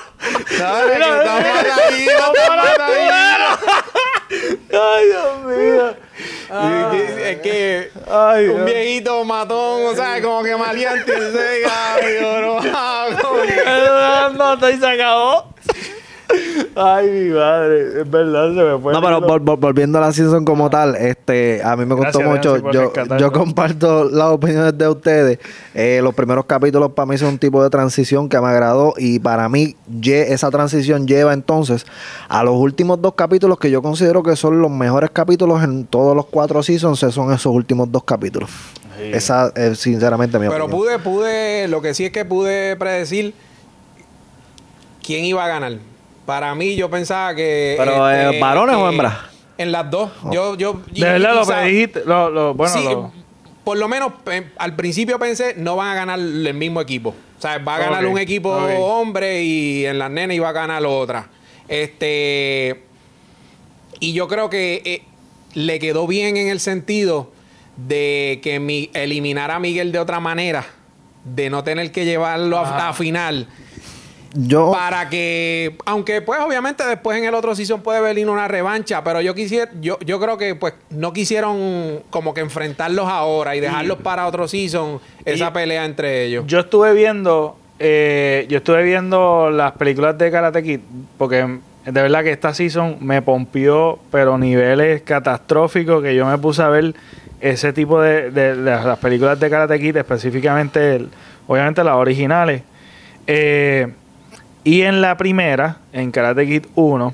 Ay, 4.71 5.05
Dios 5.07 5.43
mío. 5.45 5.95
Que- 6.47 7.31
Es 7.31 7.39
que 7.41 7.91
Ay, 8.09 8.47
un 8.49 8.55
Dios. 8.57 8.65
viejito 8.65 9.23
matón, 9.25 9.85
o 9.87 9.95
sea, 9.95 10.21
como 10.21 10.43
que 10.43 10.55
maleante, 10.55 11.11
ese 11.11 11.61
cabrón, 11.63 12.71
no, 12.71 13.21
como 13.21 13.41
que- 13.41 13.53
Él 13.65 14.37
nota 14.37 14.71
y 14.71 14.77
se 14.77 14.87
acabó. 14.87 15.54
Ay, 16.75 17.09
mi 17.09 17.29
madre. 17.31 18.01
Es 18.01 18.09
verdad, 18.09 18.47
se 18.49 18.63
me 18.63 18.79
fue. 18.81 18.93
No, 18.93 19.01
pero 19.01 19.21
vol- 19.21 19.41
vol- 19.43 19.59
volviendo 19.59 19.97
a 19.97 20.01
la 20.01 20.11
season 20.13 20.45
como 20.45 20.69
tal, 20.69 20.95
este, 20.95 21.61
a 21.63 21.75
mí 21.75 21.85
me 21.85 21.95
gustó 21.95 22.19
Gracias, 22.19 22.27
mucho. 22.29 22.49
Nancy, 22.57 22.99
por 23.09 23.17
Yo, 23.19 23.31
comparto 23.31 24.05
las 24.09 24.27
opiniones 24.31 24.77
de 24.77 24.87
ustedes. 24.87 25.39
Eh, 25.73 25.99
los 26.03 26.13
primeros 26.13 26.45
capítulos 26.45 26.91
para 26.93 27.05
mí 27.07 27.17
son 27.17 27.29
un 27.29 27.39
tipo 27.39 27.63
de 27.63 27.69
transición 27.69 28.29
que 28.29 28.39
me 28.39 28.47
agradó 28.47 28.93
y 28.97 29.19
para 29.19 29.47
mí 29.49 29.75
esa 30.03 30.49
transición 30.51 31.07
lleva 31.07 31.33
entonces 31.33 31.85
a 32.29 32.43
los 32.43 32.55
últimos 32.55 33.01
dos 33.01 33.13
capítulos 33.15 33.57
que 33.59 33.69
yo 33.71 33.81
considero 33.81 34.23
que 34.23 34.35
son 34.35 34.61
los 34.61 34.71
mejores 34.71 35.09
capítulos 35.11 35.63
en 35.63 35.85
todos 35.85 36.15
los 36.15 36.25
cuatro 36.27 36.61
seasons, 36.63 36.99
son 36.99 37.31
esos 37.33 37.53
últimos 37.53 37.91
dos 37.91 38.03
capítulos. 38.03 38.49
Sí. 38.97 39.11
Esa 39.13 39.51
es 39.55 39.77
sinceramente 39.79 40.39
mi 40.39 40.47
Pero 40.47 40.65
opinión. 40.65 40.79
pude, 40.85 40.99
pude, 40.99 41.67
lo 41.67 41.81
que 41.81 41.93
sí 41.93 42.05
es 42.05 42.11
que 42.11 42.23
pude 42.23 42.75
predecir 42.77 43.33
quién 45.03 45.25
iba 45.25 45.43
a 45.43 45.47
ganar. 45.47 45.73
Para 46.25 46.53
mí, 46.55 46.75
yo 46.75 46.89
pensaba 46.89 47.35
que. 47.35 47.75
Pero, 47.77 48.09
eh, 48.11 48.39
¿varones 48.39 48.75
o 48.75 48.89
hembras? 48.89 49.15
En 49.57 49.71
las 49.71 49.89
dos. 49.89 50.11
Yo, 50.31 50.55
yo, 50.55 50.81
De 50.91 51.01
verdad 51.01 51.35
lo 51.35 51.45
predijiste. 51.45 52.01
Lo, 52.05 52.29
lo, 52.29 52.53
bueno, 52.53 52.73
sí, 52.73 52.83
lo- 52.83 53.11
por 53.63 53.77
lo 53.77 53.87
menos 53.87 54.11
eh, 54.31 54.51
al 54.57 54.75
principio 54.75 55.17
pensé 55.17 55.55
no 55.57 55.75
van 55.75 55.89
a 55.89 55.95
ganar 55.95 56.19
el 56.19 56.53
mismo 56.53 56.81
equipo. 56.81 57.15
O 57.37 57.41
sea, 57.41 57.57
va 57.59 57.75
a 57.75 57.79
ganar 57.79 58.05
un 58.05 58.17
equipo 58.17 58.49
hombre 58.51 59.43
y 59.43 59.85
en 59.85 59.97
las 59.99 60.09
nenas 60.11 60.35
iba 60.35 60.49
a 60.49 60.51
ganar 60.51 60.85
otra. 60.85 61.27
Este. 61.67 62.81
Y 63.99 64.13
yo 64.13 64.27
creo 64.27 64.49
que 64.49 64.81
eh, 64.85 65.01
le 65.53 65.79
quedó 65.79 66.05
bien 66.07 66.37
en 66.37 66.47
el 66.49 66.59
sentido 66.59 67.31
de 67.77 68.39
que 68.43 68.59
mi, 68.59 68.89
eliminar 68.93 69.51
a 69.51 69.59
Miguel 69.59 69.91
de 69.91 69.99
otra 69.99 70.19
manera, 70.19 70.65
de 71.23 71.49
no 71.49 71.63
tener 71.63 71.91
que 71.91 72.05
llevarlo 72.05 72.59
a, 72.59 72.89
a 72.89 72.93
final. 72.93 73.47
Yo, 74.37 74.71
Para 74.73 75.07
que, 75.09 75.77
aunque 75.85 76.21
pues 76.21 76.41
obviamente 76.41 76.85
después 76.85 77.17
en 77.17 77.23
el 77.23 77.33
otro 77.33 77.55
season 77.55 77.81
puede 77.81 78.01
venir 78.01 78.27
una 78.29 78.47
revancha, 78.49 79.01
pero 79.03 79.21
yo 79.21 79.33
quisiera, 79.33 79.71
yo, 79.79 79.97
yo 80.05 80.19
creo 80.19 80.37
que 80.37 80.55
pues 80.55 80.73
no 80.89 81.13
quisieron 81.13 82.01
como 82.09 82.33
que 82.33 82.41
enfrentarlos 82.41 83.07
ahora 83.07 83.55
y 83.55 83.61
dejarlos 83.61 83.99
para 83.99 84.27
otro 84.27 84.47
season, 84.49 84.99
esa 85.23 85.47
y- 85.47 85.51
pelea 85.51 85.85
entre 85.85 86.25
ellos. 86.25 86.43
Yo 86.47 86.59
estuve 86.59 86.93
viendo, 86.93 87.57
eh, 87.79 88.45
yo 88.49 88.57
estuve 88.57 88.83
viendo 88.83 89.49
las 89.51 89.71
películas 89.73 90.17
de 90.17 90.29
Karate 90.29 90.61
Kid, 90.63 90.79
porque 91.17 91.59
de 91.85 92.01
verdad 92.01 92.23
que 92.23 92.31
esta 92.31 92.53
season 92.53 92.97
me 92.99 93.21
pompió, 93.21 93.99
pero 94.11 94.37
niveles 94.37 95.01
catastróficos, 95.03 96.03
que 96.03 96.13
yo 96.13 96.25
me 96.25 96.37
puse 96.39 96.61
a 96.61 96.67
ver 96.67 96.93
ese 97.39 97.71
tipo 97.71 98.01
de, 98.01 98.31
de- 98.31 98.55
de 98.57 98.63
las 98.83 98.99
películas 98.99 99.39
de 99.39 99.49
Karate 99.49 99.79
Kid, 99.79 99.95
específicamente, 99.95 100.97
el- 100.97 101.09
obviamente 101.47 101.83
las 101.85 101.95
originales. 101.95 102.63
Eh, 103.27 103.87
y 104.65 104.81
en 104.81 104.99
la 104.99 105.15
primera, 105.15 105.77
en 105.93 106.11
Karate 106.11 106.45
Kid 106.45 106.65
1, 106.73 107.13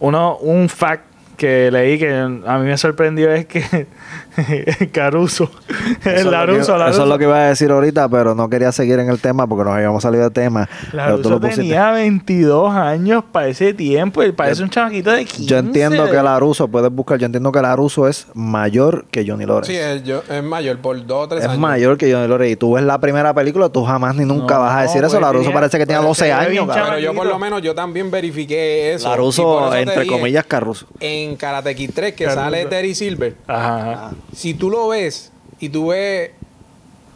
uno, 0.00 0.36
un 0.36 0.68
fact 0.68 1.04
que 1.38 1.70
leí 1.70 1.98
que 1.98 2.14
a 2.14 2.58
mí 2.58 2.66
me 2.66 2.76
sorprendió 2.76 3.32
es 3.32 3.46
que 3.46 3.86
Caruso, 4.92 5.50
el 5.68 5.96
Eso 5.96 6.10
es 6.10 6.24
lo 6.24 6.30
que- 6.30 6.36
Laruso, 6.36 6.86
Eso 6.88 7.02
es 7.02 7.08
lo 7.08 7.18
que 7.18 7.24
iba 7.24 7.36
a 7.36 7.48
decir 7.48 7.70
ahorita, 7.70 8.08
pero 8.08 8.34
no 8.34 8.48
quería 8.48 8.72
seguir 8.72 8.98
en 8.98 9.08
el 9.10 9.18
tema 9.20 9.46
porque 9.46 9.64
nos 9.64 9.74
habíamos 9.74 10.02
salido 10.02 10.24
de 10.24 10.30
tema. 10.30 10.68
Pero 10.68 10.90
tú 10.90 10.96
Laruso 10.96 11.30
lo 11.30 11.40
pusiste. 11.40 11.62
tenía 11.62 11.90
22 11.92 12.72
años 12.74 13.24
para 13.30 13.48
ese 13.48 13.74
tiempo 13.74 14.22
y 14.22 14.32
parece 14.32 14.62
un 14.62 14.70
chamaquito 14.70 15.10
de 15.10 15.24
15. 15.24 15.44
Yo 15.46 15.58
entiendo 15.58 16.06
que 16.10 16.22
Laruso, 16.22 16.68
puedes 16.68 16.90
buscar, 16.92 17.18
yo 17.18 17.26
entiendo 17.26 17.52
que 17.52 17.60
Laruso 17.62 18.08
es 18.08 18.26
mayor 18.34 19.04
que 19.10 19.24
Johnny 19.26 19.46
Lawrence. 19.46 19.72
Sí, 19.72 19.78
es, 19.78 20.04
yo- 20.04 20.22
es 20.28 20.42
mayor 20.42 20.78
por 20.78 21.04
dos 21.06 21.24
o 21.24 21.28
tres 21.28 21.42
es 21.42 21.48
años. 21.48 21.60
mayor 21.60 21.96
que 21.98 22.12
Johnny 22.12 22.28
Lawrence. 22.28 22.52
Y 22.52 22.56
tú 22.56 22.74
ves 22.74 22.84
la 22.84 22.98
primera 23.00 23.34
película, 23.34 23.68
tú 23.68 23.84
jamás 23.84 24.14
ni 24.16 24.24
nunca 24.24 24.54
No, 24.56 24.60
vas 24.62 24.76
a 24.76 24.82
decir 24.82 24.98
eso. 25.04 25.10
pues, 25.12 25.20
Laruso 25.22 25.52
parece 25.52 25.78
que 25.78 25.86
tenía 25.86 25.98
pero 26.00 26.08
12 26.08 26.18
se 26.20 26.26
ve 26.26 26.32
años. 26.32 26.68
Pero 26.72 26.98
yo 26.98 27.14
por 27.14 27.26
lo 27.26 27.38
menos 27.38 27.62
yo 27.62 27.74
también 27.74 28.10
verifiqué 28.10 28.94
eso. 28.94 29.08
Laruso, 29.08 29.66
eso 29.68 29.74
entre 29.76 30.00
dije, 30.02 30.14
comillas, 30.16 30.44
Caruso. 30.46 30.86
En 31.00 31.36
Karate 31.36 31.74
Kid 31.74 31.90
3 31.94 32.14
que 32.14 32.24
Caruso. 32.24 32.40
sale 32.42 32.64
Terry 32.66 32.94
Silver. 32.94 33.34
Ajá, 33.46 33.99
ajá. 34.06 34.14
Si 34.34 34.54
tú 34.54 34.70
lo 34.70 34.88
ves 34.88 35.32
y 35.58 35.68
tú 35.68 35.88
ves 35.88 36.30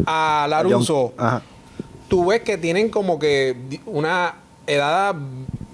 a 0.07 0.47
Laruso, 0.49 1.13
Ajá. 1.17 1.43
tú 2.09 2.27
ves 2.27 2.43
que 2.43 2.59
tienen 2.59 2.89
como 2.91 3.19
que 3.19 3.57
una 3.87 4.35
edad 4.67 5.15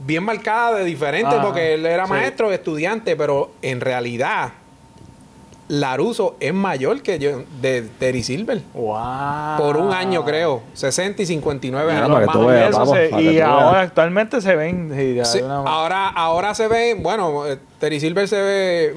bien 0.07 0.25
marcada 0.25 0.79
de 0.79 0.85
diferente, 0.85 1.35
Ajá, 1.37 1.43
porque 1.47 1.75
él 1.75 1.87
era 1.87 2.05
sí. 2.07 2.11
maestro, 2.11 2.53
estudiante, 2.53 3.17
pero 3.17 3.53
en 3.63 3.81
realidad 3.81 4.53
Laruso 5.69 6.35
es 6.41 6.53
mayor 6.53 7.01
que 7.01 7.21
yo, 7.21 7.45
de 7.61 7.83
Terry 7.83 8.25
Silver. 8.25 8.61
Wow. 8.75 9.57
Por 9.57 9.77
un 9.77 9.93
año, 9.93 10.25
creo. 10.25 10.63
60 10.75 11.23
y 11.23 11.27
59 11.27 11.93
Mira, 11.93 12.05
años. 12.07 12.13
para 12.17 12.21
que 12.23 12.27
más 12.27 12.35
tú 12.37 12.43
o 12.43 12.47
veas, 12.47 12.59
menos. 12.65 12.71
Eso 12.71 12.79
vamos, 12.81 12.97
se- 12.97 13.09
para 13.09 13.23
que 13.23 13.33
y 13.33 13.37
tú 13.39 13.45
ahora 13.45 13.71
veas. 13.71 13.87
actualmente 13.87 14.41
se 14.41 14.57
ven. 14.57 14.93
sí, 15.25 15.39
Sí, 15.39 15.45
ahora, 15.49 16.09
ahora 16.09 16.55
se 16.57 16.67
ve, 16.67 16.95
bueno, 17.01 17.47
eh, 17.47 17.57
Terry 17.79 18.01
Silver 18.01 18.27
se 18.27 18.43
ve 18.43 18.95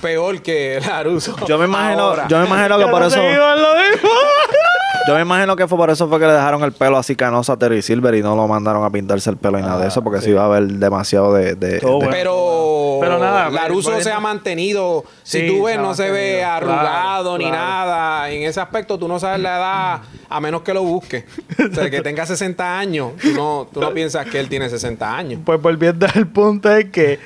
peor 0.00 0.42
que 0.42 0.80
Laruso. 0.86 1.34
Yo 1.46 1.58
me 1.58 1.64
imagino, 1.66 2.02
Ahora. 2.02 2.28
yo 2.28 2.38
me 2.40 2.46
imagino 2.46 2.78
que 2.78 2.86
por 2.86 3.02
eso, 3.02 3.16
yo 5.06 5.14
me 5.14 5.20
imagino 5.20 5.54
que 5.56 5.68
fue 5.68 5.76
por 5.76 5.90
eso 5.90 6.08
fue 6.08 6.18
que 6.18 6.26
le 6.26 6.32
dejaron 6.32 6.62
el 6.64 6.72
pelo 6.72 6.96
así 6.96 7.14
canoso 7.14 7.52
a 7.52 7.58
Terry 7.58 7.82
Silver 7.82 8.14
y 8.14 8.22
no 8.22 8.34
lo 8.34 8.48
mandaron 8.48 8.84
a 8.84 8.90
pintarse 8.90 9.28
el 9.30 9.36
pelo 9.36 9.58
y 9.58 9.62
nada 9.62 9.80
de 9.82 9.88
eso, 9.88 10.02
porque 10.02 10.20
sí. 10.20 10.26
si 10.26 10.30
iba 10.30 10.42
a 10.42 10.46
haber 10.46 10.64
demasiado 10.66 11.34
de, 11.34 11.54
de- 11.56 11.78
de- 11.78 11.86
bueno. 11.86 12.08
Pero, 12.10 12.98
Pero 13.00 13.18
nada, 13.18 13.50
Laruso 13.50 13.90
bueno, 13.90 14.02
se 14.04 14.10
ha 14.12 14.20
mantenido. 14.20 15.04
Si 15.22 15.40
Sí, 15.40 15.46
tú 15.48 15.64
ves, 15.64 15.76
se 15.76 15.82
no 15.82 15.94
se 15.94 16.10
ve 16.10 16.42
arrugado 16.42 17.36
Claro, 17.36 17.38
ni 17.38 17.44
claro. 17.50 17.56
nada. 17.90 18.30
En 18.30 18.42
ese 18.44 18.60
aspecto, 18.60 18.98
tú 18.98 19.06
no 19.08 19.18
sabes 19.18 19.40
la 19.40 19.56
edad, 19.58 20.00
a 20.30 20.40
menos 20.40 20.62
que 20.62 20.72
lo 20.72 20.82
busques. 20.82 21.24
O 21.70 21.74
sea, 21.74 21.90
que 21.90 22.00
tenga 22.00 22.24
60 22.24 22.78
años, 22.78 23.12
tú 23.20 23.28
no, 23.32 23.68
tú 23.72 23.80
no 23.80 23.90
piensas 23.94 24.26
que 24.26 24.40
él 24.40 24.48
tiene 24.48 24.70
60 24.70 25.16
años. 25.16 25.40
Pues 25.44 25.60
volviendo 25.60 26.06
al 26.14 26.26
punto 26.28 26.70
es 26.70 26.86
que 26.86 27.18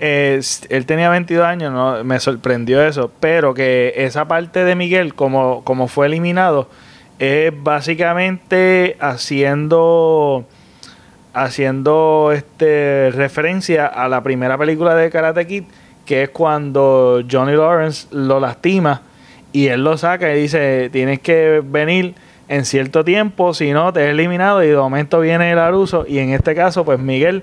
eh, 0.00 0.40
él 0.68 0.86
tenía 0.86 1.10
22 1.10 1.44
años, 1.44 1.72
no 1.72 2.04
me 2.04 2.20
sorprendió 2.20 2.82
eso, 2.82 3.10
pero 3.20 3.54
que 3.54 3.94
esa 3.96 4.28
parte 4.28 4.64
de 4.64 4.74
Miguel, 4.74 5.14
como, 5.14 5.64
como 5.64 5.88
fue 5.88 6.06
eliminado, 6.06 6.68
es 7.18 7.52
básicamente 7.62 8.96
haciendo 9.00 10.46
haciendo 11.34 12.32
este 12.34 13.10
referencia 13.12 13.86
a 13.86 14.08
la 14.08 14.22
primera 14.22 14.58
película 14.58 14.94
de 14.94 15.10
Karate 15.10 15.46
Kid, 15.46 15.64
que 16.04 16.24
es 16.24 16.28
cuando 16.30 17.22
Johnny 17.30 17.52
Lawrence 17.52 18.08
lo 18.10 18.40
lastima 18.40 19.02
y 19.52 19.68
él 19.68 19.84
lo 19.84 19.96
saca 19.96 20.34
y 20.34 20.42
dice, 20.42 20.90
tienes 20.90 21.20
que 21.20 21.62
venir 21.64 22.14
en 22.48 22.64
cierto 22.64 23.04
tiempo, 23.04 23.52
si 23.54 23.72
no 23.72 23.92
te 23.92 24.00
he 24.00 24.10
eliminado 24.10 24.64
y 24.64 24.68
de 24.68 24.76
momento 24.76 25.20
viene 25.20 25.52
el 25.52 25.58
Aruso 25.58 26.06
y 26.08 26.18
en 26.18 26.30
este 26.30 26.54
caso 26.54 26.84
pues 26.84 26.98
Miguel 26.98 27.42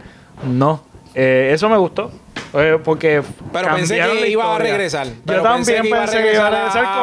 no. 0.49 0.83
Eh, 1.13 1.51
eso 1.53 1.69
me 1.69 1.77
gustó. 1.77 2.11
Eh, 2.55 2.79
porque 2.83 3.21
Pero 3.51 3.75
pensé 3.75 3.95
que 3.95 4.01
la 4.21 4.27
iba 4.27 4.55
a 4.55 4.59
regresar. 4.59 5.07
Yo 5.07 5.13
Pero 5.25 5.43
también 5.43 5.81
pensé 5.81 6.21
que 6.23 6.33
iba 6.35 6.47
a 6.47 6.49
regresar, 6.49 6.85
a 6.85 6.99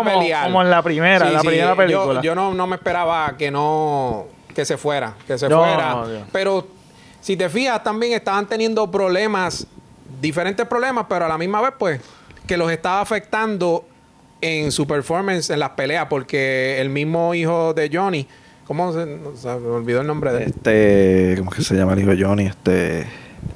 como, 0.46 0.62
en 0.62 0.70
la 0.70 0.82
primera, 0.82 1.26
Sí, 1.26 1.32
la 1.32 1.40
sí, 1.40 1.46
primera 1.46 1.70
yo- 1.70 1.76
película. 1.76 2.20
Yo, 2.22 2.34
no, 2.34 2.54
no 2.54 2.66
me 2.66 2.76
esperaba 2.76 3.36
que 3.36 3.50
no 3.50 4.26
que 4.54 4.64
se 4.64 4.76
fuera, 4.76 5.14
que 5.26 5.38
se 5.38 5.48
No, 5.48 5.60
fuera. 5.60 5.94
no, 5.94 6.06
pero 6.30 6.66
si 7.20 7.36
te 7.36 7.48
fijas, 7.48 7.82
también 7.82 8.12
estaban 8.12 8.46
teniendo 8.46 8.90
problemas, 8.90 9.66
diferentes 10.20 10.66
problemas, 10.66 11.06
pero 11.08 11.24
a 11.24 11.28
la 11.28 11.38
misma 11.38 11.60
vez, 11.62 11.72
pues, 11.78 12.00
que 12.46 12.56
los 12.56 12.70
estaba 12.70 13.00
afectando 13.00 13.84
en 14.42 14.70
su 14.72 14.86
performance 14.86 15.48
en 15.50 15.60
las 15.60 15.70
peleas, 15.70 16.06
porque 16.10 16.80
el 16.80 16.90
mismo 16.90 17.32
hijo 17.34 17.72
de 17.72 17.88
Johnny, 17.92 18.26
¿cómo 18.66 18.92
se, 18.92 19.06
me 19.06 19.68
olvidó 19.70 20.00
el 20.02 20.06
nombre 20.06 20.32
de 20.32 20.44
él? 20.44 20.52
este, 20.54 21.34
¿cómo 21.38 21.50
es 21.52 21.56
que 21.56 21.62
se 21.62 21.74
llama 21.74 21.92
el 21.94 22.00
hijo 22.00 22.10
de 22.10 22.22
Johnny? 22.22 22.46
Este, 22.46 23.06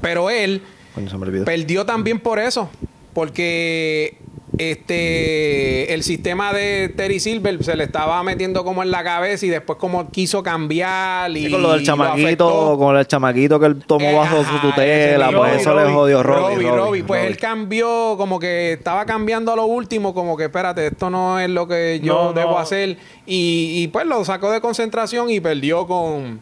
Pero 0.00 0.30
él 0.30 0.62
coño, 0.96 1.08
se 1.08 1.16
me 1.16 1.26
olvidó. 1.26 1.44
Perdió 1.44 1.86
también 1.86 2.18
por 2.18 2.40
eso. 2.40 2.68
Porque 3.14 4.18
este 4.58 5.92
el 5.94 6.02
sistema 6.02 6.52
de 6.52 6.88
Terry 6.88 7.20
Silver 7.20 7.62
se 7.62 7.76
le 7.76 7.84
estaba 7.84 8.22
metiendo 8.22 8.64
como 8.64 8.82
en 8.82 8.90
la 8.90 9.04
cabeza 9.04 9.44
y 9.46 9.48
después 9.50 9.78
como 9.78 10.10
quiso 10.10 10.42
cambiar 10.42 11.30
y 11.36 11.44
Sí, 11.46 11.50
con 11.50 11.62
lo 11.62 11.70
del 11.72 11.80
lo 11.80 11.86
chamaquito, 11.86 12.24
afectó. 12.26 12.78
con 12.78 12.96
el 12.96 13.06
chamaquito 13.06 13.60
que 13.60 13.66
él 13.66 13.82
tomó 13.86 14.04
Eh, 14.06 14.14
bajo 14.14 14.36
ajá, 14.38 14.50
su 14.52 14.66
tutela, 14.68 15.30
pues 15.32 15.60
eso 15.60 15.74
le 15.74 15.82
Robbie, 15.82 15.94
jodió 15.94 16.22
Robbie. 16.22 16.40
Robbie, 16.42 16.54
Robbie, 16.68 16.76
Robbie. 16.78 17.02
Pues 17.04 17.20
Robbie. 17.20 17.32
él 17.32 17.38
cambió, 17.38 18.14
como 18.16 18.38
que 18.38 18.72
estaba 18.74 19.04
cambiando 19.06 19.52
a 19.52 19.56
lo 19.56 19.66
último, 19.66 20.12
como 20.14 20.36
que 20.36 20.44
espérate, 20.44 20.86
esto 20.88 21.10
no 21.10 21.38
es 21.40 21.48
lo 21.50 21.66
que 21.68 22.00
yo 22.02 22.24
No, 22.24 22.32
debo 22.32 22.52
no. 22.52 22.58
hacer. 22.58 22.96
Y, 23.26 23.72
y 23.82 23.88
pues 23.88 24.06
lo 24.06 24.24
sacó 24.24 24.50
de 24.50 24.60
concentración 24.60 25.28
y 25.30 25.40
perdió 25.40 25.86
con, 25.86 26.40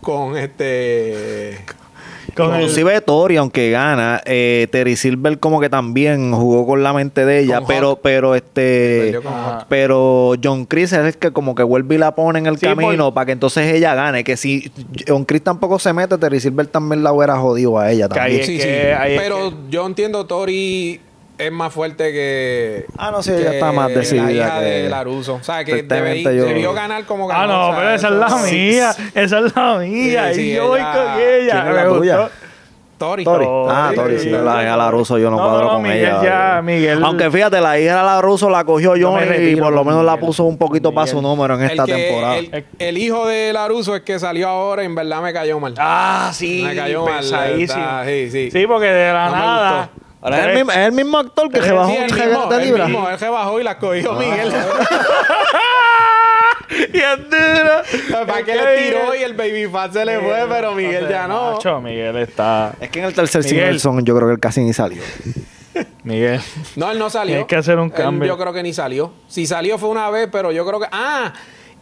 con 0.00 0.36
este. 0.36 1.58
Con 2.34 2.54
el- 2.54 2.62
Inclusive 2.62 3.00
Tori, 3.00 3.36
aunque 3.36 3.70
gana, 3.70 4.20
eh, 4.24 4.66
Terry 4.70 4.96
Silver 4.96 5.38
como 5.38 5.60
que 5.60 5.68
también 5.68 6.32
jugó 6.32 6.66
con 6.66 6.82
la 6.82 6.92
mente 6.92 7.24
de 7.24 7.40
ella, 7.40 7.58
Con 7.58 7.66
pero, 7.68 7.88
Hawk. 7.90 8.00
pero 8.02 8.34
este, 8.34 9.20
pero 9.68 10.34
John 10.42 10.66
Chris 10.66 10.92
es 10.92 11.04
el 11.04 11.16
que 11.16 11.32
como 11.32 11.54
que 11.54 11.62
vuelve 11.62 11.94
y 11.94 11.98
la 11.98 12.14
pone 12.14 12.38
en 12.38 12.46
el 12.46 12.58
Sí, 12.58 12.66
camino 12.66 13.06
por- 13.06 13.14
para 13.14 13.26
que 13.26 13.32
entonces 13.32 13.72
ella 13.74 13.94
gane. 13.94 14.24
Que 14.24 14.36
si 14.36 14.70
John 15.06 15.24
Chris 15.24 15.42
tampoco 15.42 15.78
se 15.78 15.92
mete, 15.92 16.18
Terry 16.18 16.40
Silver 16.40 16.66
también 16.66 17.02
la 17.02 17.12
hubiera 17.12 17.36
jodido 17.38 17.78
a 17.78 17.90
ella 17.90 18.08
Que 18.08 18.14
también. 18.14 18.34
ahí 18.36 18.40
es 18.40 18.46
Sí, 18.46 18.56
que- 18.58 18.62
sí. 18.62 18.68
ahí 18.98 19.14
es 19.14 19.20
Pero 19.22 19.50
que- 19.50 19.56
yo 19.70 19.86
entiendo, 19.86 20.26
Tori 20.26 21.00
es 21.38 21.50
más 21.52 21.72
fuerte 21.72 22.12
que. 22.12 22.86
Ah, 22.96 23.10
no, 23.10 23.22
sí, 23.22 23.32
ella 23.32 23.52
está 23.54 23.72
más 23.72 23.92
decidida 23.94 24.24
La 24.24 24.32
hija 24.32 24.58
que- 24.60 24.64
de 24.64 24.88
Laruso. 24.88 25.34
O 25.34 25.42
sea, 25.44 25.64
que 25.64 25.82
debe- 25.82 26.22
yo- 26.22 26.44
debió 26.46 26.72
ganar 26.72 27.04
como 27.04 27.30
Ah, 27.30 27.38
ganó. 27.40 27.52
no, 27.52 27.68
o 27.68 27.70
sea, 27.72 27.76
pero 27.80 27.90
esa 27.94 28.08
es 28.08 28.14
la 28.14 28.28
sí, 28.30 28.54
mía. 28.56 28.92
sí. 28.92 29.02
Esa 29.14 29.38
es 29.40 29.56
la 29.56 29.78
mía. 29.78 30.32
Sí, 30.34 30.40
y 30.50 30.54
yo 30.54 30.68
voy 30.68 30.80
ella- 30.80 30.92
con 30.92 31.20
ella. 31.20 31.62
¿Quién 31.62 31.66
es 31.68 31.74
la 31.74 31.88
tuya? 31.88 32.30
Tori. 32.96 33.24
Tori. 33.24 33.44
Ah, 33.68 33.90
Tori, 33.92 34.18
sí. 34.20 34.30
La 34.30 34.62
hija 34.62 34.70
de 34.70 34.76
la 34.76 34.90
Russo 34.90 35.18
yo 35.18 35.28
no, 35.28 35.36
No, 35.36 35.42
cuadro 35.48 35.64
no, 35.66 35.72
con 35.74 35.82
Miguel 35.82 35.98
ella. 35.98 36.22
ya, 36.56 36.62
Miguel- 36.62 37.02
Aunque 37.02 37.28
fíjate, 37.28 37.60
la 37.60 37.78
hija 37.78 37.98
de 37.98 38.02
la 38.04 38.22
Russo 38.22 38.48
la 38.48 38.64
cogió 38.64 38.94
Yo 38.94 39.18
y 39.20 39.56
por 39.56 39.72
lo 39.72 39.84
menos 39.84 40.04
la 40.04 40.12
Miguel. 40.12 40.26
puso 40.28 40.44
un 40.44 40.56
poquito 40.56 40.94
para 40.94 41.08
su 41.08 41.16
Miguel. 41.16 41.30
número 41.30 41.54
en 41.56 41.62
El 41.64 41.70
esta 41.72 41.84
que- 41.84 41.92
temporada. 41.92 42.36
El, 42.38 42.64
el 42.78 42.98
hijo 42.98 43.26
de 43.26 43.52
Laruso 43.52 43.96
es 43.96 44.02
que 44.02 44.18
salió 44.20 44.48
ahora, 44.48 44.84
en 44.84 44.94
verdad 44.94 45.20
me 45.20 45.32
cayó 45.32 45.58
mal. 45.58 45.74
Ah, 45.76 46.30
sí. 46.32 46.62
Me 46.64 46.76
cayó 46.76 47.04
mal, 47.04 47.24
está- 47.24 48.04
sí, 48.06 48.30
sí. 48.30 48.50
Sí, 48.52 48.66
porque 48.68 48.86
de 48.86 49.12
la 49.12 49.26
No 49.26 49.32
me 49.32 49.38
nada. 49.38 49.76
gustó. 49.92 50.03
Ahora 50.24 50.40
es 50.40 50.46
el, 50.48 50.54
mismo, 50.56 50.72
es 50.72 50.78
el 50.78 50.92
mismo 50.92 51.18
actor 51.18 51.50
que 51.52 51.62
se 51.62 51.70
bajó 51.72 51.90
Sí, 51.92 51.98
un 51.98 52.04
el 52.04 52.14
mismo, 52.28 52.46
de 52.46 52.56
el 52.56 52.64
libras. 52.64 52.88
mismo, 52.88 53.08
él 53.10 53.18
se 53.18 53.28
bajó 53.28 53.60
y 53.60 53.62
la 53.62 53.78
cogió 53.78 54.14
Miguel. 54.14 54.52
y 56.92 56.98
es 56.98 57.30
duro. 57.30 58.26
¿Para 58.26 58.42
qué 58.42 58.54
le 58.56 58.82
tiró 58.84 59.14
y 59.14 59.22
el 59.22 59.34
baby 59.34 59.66
fat 59.70 59.92
se 59.92 60.04
le 60.04 60.18
fue? 60.20 60.44
Pero 60.48 60.74
Miguel 60.74 61.08
ya 61.08 61.26
no. 61.28 61.52
Macho, 61.52 61.80
Miguel 61.80 62.16
está. 62.16 62.72
Es 62.80 62.90
que 62.90 62.98
en 63.00 63.04
el 63.06 63.14
tercer. 63.14 63.42
Simpson 63.44 64.04
yo 64.04 64.16
creo 64.16 64.28
que 64.28 64.34
él 64.34 64.40
casi 64.40 64.60
ni 64.62 64.72
salió. 64.72 65.02
Miguel. 66.04 66.40
No, 66.76 66.90
él 66.90 66.98
no 66.98 67.10
salió. 67.10 67.32
Tienes 67.32 67.46
que 67.48 67.56
hacer 67.56 67.78
un 67.78 67.86
Él 67.88 67.92
cambio. 67.92 68.28
yo 68.28 68.38
creo 68.38 68.52
que 68.52 68.62
ni 68.62 68.72
salió. 68.72 69.12
Si 69.28 69.46
salió 69.46 69.76
fue 69.78 69.88
una 69.90 70.08
vez, 70.10 70.28
pero 70.30 70.52
yo 70.52 70.64
creo 70.66 70.80
que. 70.80 70.86
¡Ah! 70.90 71.32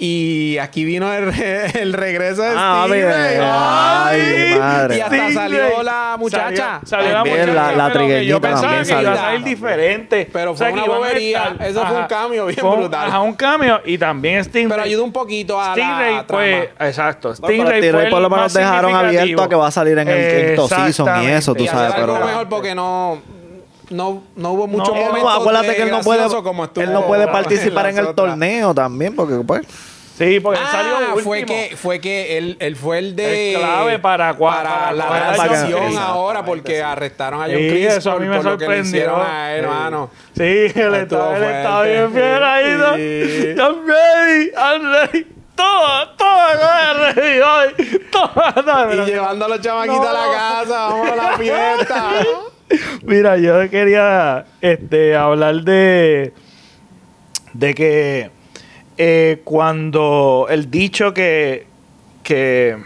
Y 0.05 0.59
aquí 0.59 0.85
vino 0.85 1.13
el, 1.13 1.33
re- 1.33 1.81
el 1.81 1.93
regreso 1.93 2.43
de 2.43 2.55
Ah, 2.57 2.87
Stingray. 2.89 3.35
mire. 3.37 3.41
Ay, 3.45 4.59
madre. 4.59 4.97
Y 4.97 5.01
hasta 5.01 5.15
Stingray. 5.15 5.35
salió 5.35 5.83
la 5.85 6.17
muchacha. 6.19 6.81
Salió, 6.85 6.87
salió 6.87 7.09
la 7.11 7.15
También 7.15 7.39
muchacha. 7.51 7.55
la- 7.71 7.77
la 7.77 7.93
trigueñita 7.93 8.23
Yo 8.29 8.41
pensaba 8.41 8.63
también 8.63 8.83
que 8.85 8.91
iba 8.91 8.99
a 9.01 9.05
salió. 9.05 9.21
salir 9.21 9.45
diferente. 9.45 10.29
Pero 10.33 10.55
fue 10.57 10.67
que 10.67 10.73
una 10.73 10.85
iban 10.87 10.97
a 10.97 10.99
bobería. 10.99 11.57
Eso 11.61 11.87
fue 11.87 11.97
un 12.01 12.07
cambio 12.09 12.47
bien 12.47 12.59
Fue 12.59 12.77
brutal. 12.77 13.09
Ajá, 13.09 13.21
un 13.21 13.35
cambio. 13.35 13.81
Y 13.85 13.97
también 13.97 14.43
Stingray. 14.45 14.71
Pero 14.71 14.83
ayuda 14.83 15.03
un 15.05 15.13
poquito 15.13 15.61
a 15.61 15.71
Stingray 15.73 16.15
la 16.17 16.25
fue, 16.25 16.71
trama. 16.75 16.89
exacto. 16.91 17.35
Stingray 17.37 17.59
pero 17.59 17.79
Stingray 17.79 18.01
fue 18.03 18.11
por 18.11 18.23
lo 18.23 18.31
menos 18.31 18.53
dejaron 18.55 18.95
abierto 18.97 19.43
a 19.45 19.49
que 19.49 19.55
va 19.55 19.67
a 19.69 19.71
salir 19.71 19.97
en 19.99 20.09
el 20.09 20.47
quinto 20.47 20.67
season 20.67 21.23
y 21.23 21.27
eso, 21.29 21.55
tú 21.55 21.63
Y 21.63 21.69
sabes, 21.69 21.95
pero- 21.95 22.19
mejor 22.27 22.49
porque 22.49 22.75
no... 22.75 23.23
No, 23.91 24.23
no 24.37 24.53
hubo 24.53 24.67
muchos 24.67 24.89
No, 24.89 24.95
momentos 25.03 25.33
acuérdate 25.37 25.67
de 25.69 25.77
que 25.77 25.83
él 25.83 25.91
no 25.91 26.01
puede, 26.01 26.23
él 26.25 26.93
no 26.95 27.07
puede 27.07 27.27
participar 27.29 27.87
en 27.91 27.99
el 27.99 28.15
torneo 28.15 28.75
también, 28.75 29.15
porque 29.15 29.35
pues. 29.47 29.67
Sí, 30.17 30.41
porque 30.41 30.61
él 30.61 30.67
salió 30.71 30.93
Ah, 30.97 31.01
último. 31.15 31.21
fue 31.25 31.45
que 31.45 31.75
fue 31.77 32.01
que 32.01 32.37
él, 32.39 32.57
él 32.61 32.77
fue 32.77 32.99
el 32.99 33.17
de 33.17 33.55
El 33.55 33.59
clave 33.61 33.99
para 33.99 34.37
para 34.37 34.93
la 34.93 35.09
para- 35.09 35.33
transición 35.35 35.95
para- 35.95 36.07
ahora 36.07 36.45
porque 36.45 36.83
arrestaron 36.83 37.41
a 37.41 37.45
John 37.47 37.57
Sí, 37.57 37.69
Chris 37.71 37.87
eso 37.95 38.11
a 38.11 38.13
por, 38.15 38.23
mí 38.23 38.29
me 38.29 38.37
por 38.37 38.45
lo 38.45 38.51
que 38.59 38.65
le 38.69 38.75
sorprendió. 38.77 38.91
hicieron 39.01 39.21
a 39.27 39.53
él, 39.55 39.65
hermano. 39.65 40.11
Sí, 40.37 40.43
él 40.75 40.95
estaba, 40.95 41.37
él 41.37 41.43
estaba 41.45 41.83
bien 41.85 42.13
fiel 42.13 42.43
ahí. 42.43 43.55
I'm 43.59 43.87
ready, 43.87 44.51
I'm 44.57 44.93
ready. 44.93 45.27
Toma, 45.55 46.15
toma, 46.17 47.13
ready 47.15 47.41
hoy. 47.41 48.01
Toma, 48.11 48.53
toma. 48.55 48.89
Y 48.95 49.07
llevando 49.07 49.45
a 49.45 49.49
los 49.49 49.61
chamaquitos 49.61 50.07
a 50.07 50.13
la 50.13 50.33
casa, 50.33 50.87
vamos 50.89 51.09
a 51.11 51.17
la 51.17 51.37
fiesta. 51.39 52.11
Mira, 53.03 53.37
yo 53.39 53.69
quería 53.71 54.45
este, 54.61 55.15
hablar 55.17 55.57
de, 55.63 56.33
de 57.55 57.75
que 57.75 58.31
eh, 58.99 59.41
cuando 59.45 60.47
el 60.51 60.71
dicho 60.71 61.13
que, 61.15 61.67
que 62.23 62.77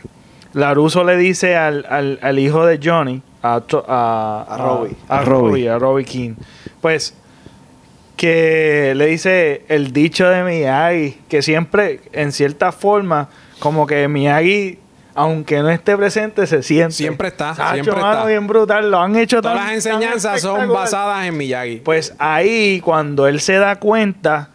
Laruso 0.53 1.05
le 1.05 1.17
dice 1.17 1.57
al, 1.57 1.85
al, 1.89 2.19
al 2.23 2.39
hijo 2.39 2.65
de 2.67 2.79
Johnny, 2.83 3.23
a, 3.43 3.61
to- 3.61 3.85
a, 3.89 4.43
A 4.49 4.57
Robbie. 4.59 4.97
a, 5.09 5.19
A 5.19 5.23
Robbie, 5.25 5.49
Robbie. 5.49 5.69
a 5.69 5.79
Robbie 5.79 6.05
King, 6.05 6.35
pues 6.81 7.15
que 8.17 8.95
le 8.97 9.07
dice 9.07 9.65
el 9.69 9.93
dicho 9.93 10.27
de 10.29 10.43
Miyagi, 10.43 11.19
que 11.29 11.43
siempre, 11.43 12.01
en 12.13 12.33
cierta 12.33 12.73
forma, 12.73 13.29
como 13.59 13.87
que 13.87 14.09
Miyagi, 14.09 14.79
aunque 15.15 15.61
no 15.61 15.69
esté 15.71 15.97
presente, 15.97 16.47
se 16.47 16.63
siente. 16.63 16.95
Siempre 16.95 17.29
está, 17.29 17.55
Sacho, 17.55 17.75
siempre 17.75 17.95
mano, 18.01 18.13
está. 18.13 18.27
bien 18.27 18.47
brutal. 18.47 18.91
Lo 18.91 19.01
han 19.01 19.17
hecho 19.17 19.43
Todas 19.43 19.57
tan- 19.59 19.67
las 19.67 19.75
enseñanzas 19.75 20.41
son 20.41 20.69
basadas 20.73 21.27
en 21.27 21.37
Miyagi. 21.37 21.77
Pues 21.77 22.15
ahí, 22.19 22.81
cuando 22.83 23.27
él 23.27 23.41
se 23.41 23.55
da 23.55 23.77
cuenta 23.77 24.49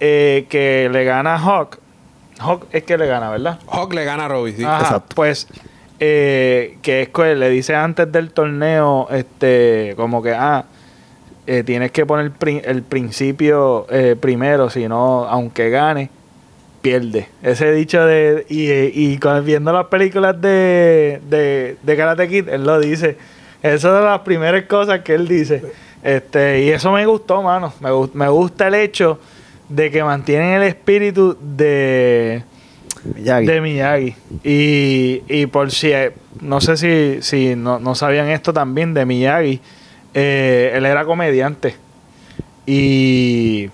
eh, 0.00 0.46
que 0.48 0.88
le 0.92 1.04
gana 1.04 1.34
a 1.34 1.38
Hawk, 1.38 1.78
Hawk 2.40 2.66
es 2.72 2.84
que 2.84 2.96
le 2.98 3.06
gana, 3.06 3.30
¿verdad? 3.30 3.58
Hawk 3.70 3.92
le 3.94 4.04
gana 4.04 4.26
a 4.26 4.28
Robbie, 4.28 4.52
sí. 4.52 4.64
Ajá, 4.64 4.80
Exacto. 4.82 5.14
Pues 5.16 5.48
eh, 6.00 6.78
que 6.82 7.02
es 7.02 7.08
que 7.08 7.34
le 7.34 7.50
dice 7.50 7.74
antes 7.74 8.10
del 8.12 8.30
torneo, 8.30 9.08
este, 9.10 9.94
como 9.96 10.22
que, 10.22 10.32
ah, 10.34 10.64
eh, 11.46 11.62
tienes 11.64 11.90
que 11.90 12.06
poner 12.06 12.30
pri- 12.30 12.62
el 12.64 12.82
principio 12.82 13.86
eh, 13.90 14.14
primero, 14.20 14.70
si 14.70 14.86
no, 14.86 15.24
aunque 15.24 15.70
gane, 15.70 16.10
pierde. 16.82 17.28
Ese 17.42 17.72
dicho 17.72 18.04
de, 18.06 18.46
y, 18.48 19.18
viendo 19.42 19.72
las 19.72 19.86
películas 19.86 20.40
de, 20.40 21.20
de, 21.28 21.76
de 21.82 21.96
Karate 21.96 22.28
Kid, 22.28 22.48
él 22.48 22.64
lo 22.64 22.78
dice. 22.78 23.16
Eso 23.60 23.88
es 23.92 23.98
de 24.00 24.06
las 24.08 24.20
primeras 24.20 24.62
cosas 24.66 25.00
que 25.00 25.14
él 25.14 25.26
dice. 25.26 25.64
Este, 26.04 26.62
y 26.62 26.68
eso 26.68 26.92
me 26.92 27.04
gustó, 27.06 27.42
mano. 27.42 27.72
Me, 27.80 27.90
me 28.14 28.28
gusta 28.28 28.68
el 28.68 28.74
hecho 28.76 29.18
de 29.68 29.90
que 29.90 30.02
mantienen 30.02 30.54
el 30.54 30.62
espíritu 30.62 31.36
de 31.40 32.42
Miyagi. 33.14 33.46
de 33.46 33.60
Miyagi. 33.60 34.14
Y, 34.44 35.22
y 35.28 35.46
por 35.46 35.70
si, 35.70 35.92
eh, 35.92 36.12
no 36.40 36.60
sé 36.60 36.76
si, 36.76 37.22
si 37.22 37.56
no, 37.56 37.78
no 37.78 37.94
sabían 37.94 38.28
esto 38.28 38.52
también 38.52 38.94
de 38.94 39.04
Miyagi, 39.04 39.60
eh, 40.14 40.72
él 40.74 40.86
era 40.86 41.04
comediante. 41.04 41.76
Y, 42.66 43.70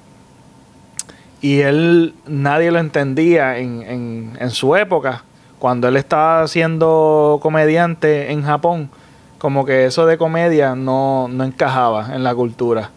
y 1.40 1.60
él, 1.60 2.14
nadie 2.26 2.70
lo 2.70 2.78
entendía 2.78 3.58
en, 3.58 3.82
en, 3.82 4.32
en 4.38 4.50
su 4.50 4.76
época. 4.76 5.24
Cuando 5.58 5.88
él 5.88 5.96
estaba 5.96 6.46
siendo 6.48 7.38
comediante 7.40 8.30
en 8.32 8.42
Japón, 8.42 8.90
como 9.38 9.64
que 9.64 9.86
eso 9.86 10.06
de 10.06 10.18
comedia 10.18 10.74
no, 10.74 11.28
no 11.28 11.44
encajaba 11.44 12.14
en 12.14 12.22
la 12.22 12.34
cultura. 12.34 12.90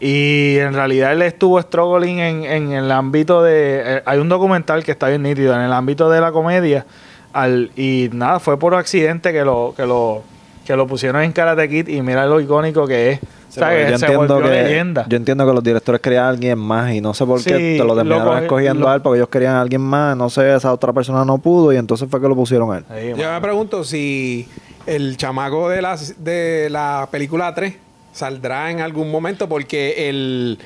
Y 0.00 0.58
en 0.58 0.74
realidad 0.74 1.12
él 1.12 1.22
estuvo 1.22 1.60
struggling 1.62 2.18
en, 2.18 2.44
en 2.44 2.72
el 2.72 2.90
ámbito 2.90 3.42
de... 3.42 3.80
eh, 3.98 4.02
hay 4.04 4.18
un 4.18 4.28
documental 4.28 4.84
que 4.84 4.92
está 4.92 5.08
bien 5.08 5.22
nítido 5.22 5.54
en 5.54 5.60
el 5.60 5.72
ámbito 5.72 6.10
de 6.10 6.20
la 6.20 6.32
comedia. 6.32 6.84
Al, 7.32 7.70
y 7.76 8.10
nada, 8.12 8.38
fue 8.40 8.58
por 8.58 8.74
accidente 8.74 9.32
que 9.32 9.44
lo, 9.44 9.72
que 9.76 9.86
lo, 9.86 10.22
que 10.66 10.76
lo 10.76 10.86
pusieron 10.86 11.22
en 11.22 11.32
Karate 11.32 11.68
Kid 11.68 11.88
y 11.88 12.02
mira 12.02 12.26
lo 12.26 12.40
icónico 12.40 12.86
que 12.86 13.12
es. 13.12 13.20
Sí, 13.48 13.60
O 13.60 13.62
sea, 13.64 13.70
que 13.70 13.90
yo, 13.90 13.98
se 13.98 14.06
entiendo 14.06 14.40
que, 14.42 14.48
leyenda. 14.50 15.06
yo 15.08 15.16
entiendo 15.16 15.46
que 15.46 15.52
los 15.52 15.62
directores 15.62 16.00
querían 16.00 16.24
a 16.24 16.28
alguien 16.30 16.58
más 16.58 16.92
y 16.92 17.00
no 17.00 17.14
sé 17.14 17.24
por 17.24 17.38
qué 17.42 17.50
Sí, 17.56 17.78
te 17.78 17.84
lo 17.84 17.94
terminaron 17.94 18.38
escogiendo 18.42 18.80
lo- 18.80 18.88
a 18.90 18.96
él 18.96 19.00
porque 19.00 19.18
ellos 19.18 19.28
querían 19.28 19.54
a 19.54 19.60
alguien 19.60 19.80
más, 19.80 20.16
no 20.16 20.28
sé, 20.28 20.52
esa 20.54 20.72
otra 20.72 20.92
persona 20.92 21.24
no 21.24 21.38
pudo 21.38 21.72
y 21.72 21.76
entonces 21.76 22.08
fue 22.10 22.20
que 22.20 22.26
lo 22.28 22.34
pusieron 22.34 22.72
a 22.72 22.78
él. 22.78 22.84
Ahí, 22.90 23.14
Yo 23.16 23.30
me 23.32 23.40
pregunto 23.40 23.84
si 23.84 24.48
el 24.86 25.16
chamaco 25.16 25.68
de 25.68 25.82
la, 25.82 25.96
de 26.18 26.68
la 26.68 27.06
película 27.12 27.54
3 27.54 27.76
saldrá 28.14 28.70
en 28.70 28.80
algún 28.80 29.10
momento 29.10 29.48
porque 29.48 30.08
el, 30.08 30.58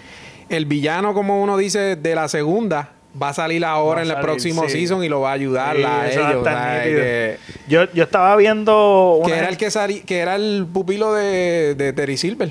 el 0.48 0.66
villano, 0.66 1.12
como 1.14 1.42
uno 1.42 1.56
dice, 1.56 1.96
de 1.96 2.14
la 2.14 2.28
segunda 2.28 2.90
va 3.20 3.30
a 3.30 3.34
salir 3.34 3.64
ahora 3.64 4.00
a 4.00 4.04
en 4.04 4.10
el 4.10 4.14
salir, 4.14 4.24
próximo 4.26 4.62
sí. 4.64 4.70
season 4.70 5.02
y 5.02 5.08
lo 5.08 5.20
va 5.22 5.30
a 5.30 5.32
ayudar 5.32 5.76
Sí, 5.76 5.82
a 5.82 6.84
ellos. 6.84 7.40
Yo, 7.66 7.90
yo 7.92 8.04
estaba 8.04 8.36
viendo 8.36 9.20
que 9.26 9.32
era 9.36 9.48
el 9.48 9.56
que 9.56 9.70
sali- 9.72 10.02
que 10.02 10.18
era 10.18 10.36
el 10.36 10.66
pupilo 10.72 11.12
de, 11.14 11.74
de 11.74 11.92
Terry 11.92 12.16
Silver. 12.16 12.50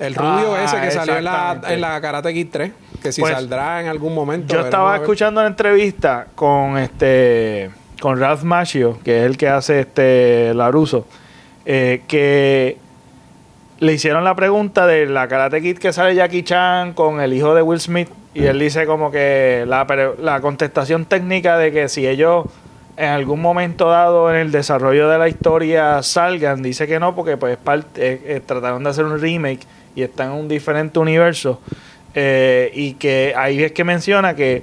El 0.00 0.14
rubio 0.14 0.54
Ah, 0.54 0.64
ese 0.64 0.80
que 0.80 0.90
salió 0.90 1.18
en 1.18 1.24
la, 1.24 1.60
en 1.68 1.80
la 1.80 2.00
Karate 2.00 2.32
Kid 2.32 2.48
3. 2.50 2.72
Que 3.02 3.12
si 3.12 3.20
Pues, 3.20 3.32
saldrá 3.34 3.80
en 3.80 3.86
algún 3.88 4.14
momento. 4.14 4.52
Yo 4.54 4.60
estaba 4.60 4.96
escuchando 4.96 5.40
una 5.40 5.48
entrevista 5.48 6.26
con 6.34 6.76
este 6.78 7.70
con 8.00 8.18
Ralph 8.18 8.42
Macchio, 8.42 8.98
que 9.04 9.18
es 9.20 9.26
el 9.26 9.36
que 9.36 9.48
hace 9.48 9.80
este 9.80 10.54
Laruso, 10.54 11.06
eh, 11.66 12.02
que 12.08 12.78
le 13.80 13.94
hicieron 13.94 14.24
la 14.24 14.34
pregunta 14.34 14.86
de 14.86 15.06
la 15.06 15.26
Karate 15.26 15.60
Kid 15.62 15.78
que 15.78 15.92
sale 15.92 16.14
Jackie 16.14 16.42
Chan 16.42 16.92
con 16.92 17.20
el 17.20 17.32
hijo 17.32 17.54
de 17.54 17.62
Will 17.62 17.80
Smith 17.80 18.08
y 18.34 18.44
él 18.44 18.58
dice 18.58 18.86
como 18.86 19.10
que 19.10 19.64
la, 19.66 19.86
la 20.20 20.40
contestación 20.40 21.06
técnica 21.06 21.58
de 21.58 21.72
que 21.72 21.88
si 21.88 22.06
ellos 22.06 22.44
en 22.96 23.08
algún 23.08 23.40
momento 23.40 23.88
dado 23.88 24.30
en 24.30 24.36
el 24.36 24.52
desarrollo 24.52 25.08
de 25.08 25.18
la 25.18 25.28
historia 25.28 26.02
salgan, 26.02 26.62
dice 26.62 26.86
que 26.86 27.00
no 27.00 27.14
porque 27.14 27.38
pues 27.38 27.56
parte, 27.56 27.90
eh, 27.96 28.20
eh, 28.26 28.40
trataron 28.44 28.84
de 28.84 28.90
hacer 28.90 29.06
un 29.06 29.18
remake 29.18 29.66
y 29.96 30.02
están 30.02 30.32
en 30.32 30.38
un 30.38 30.48
diferente 30.48 30.98
universo 30.98 31.60
eh, 32.14 32.70
y 32.74 32.94
que 32.94 33.32
ahí 33.36 33.62
es 33.64 33.72
que 33.72 33.84
menciona 33.84 34.36
que 34.36 34.62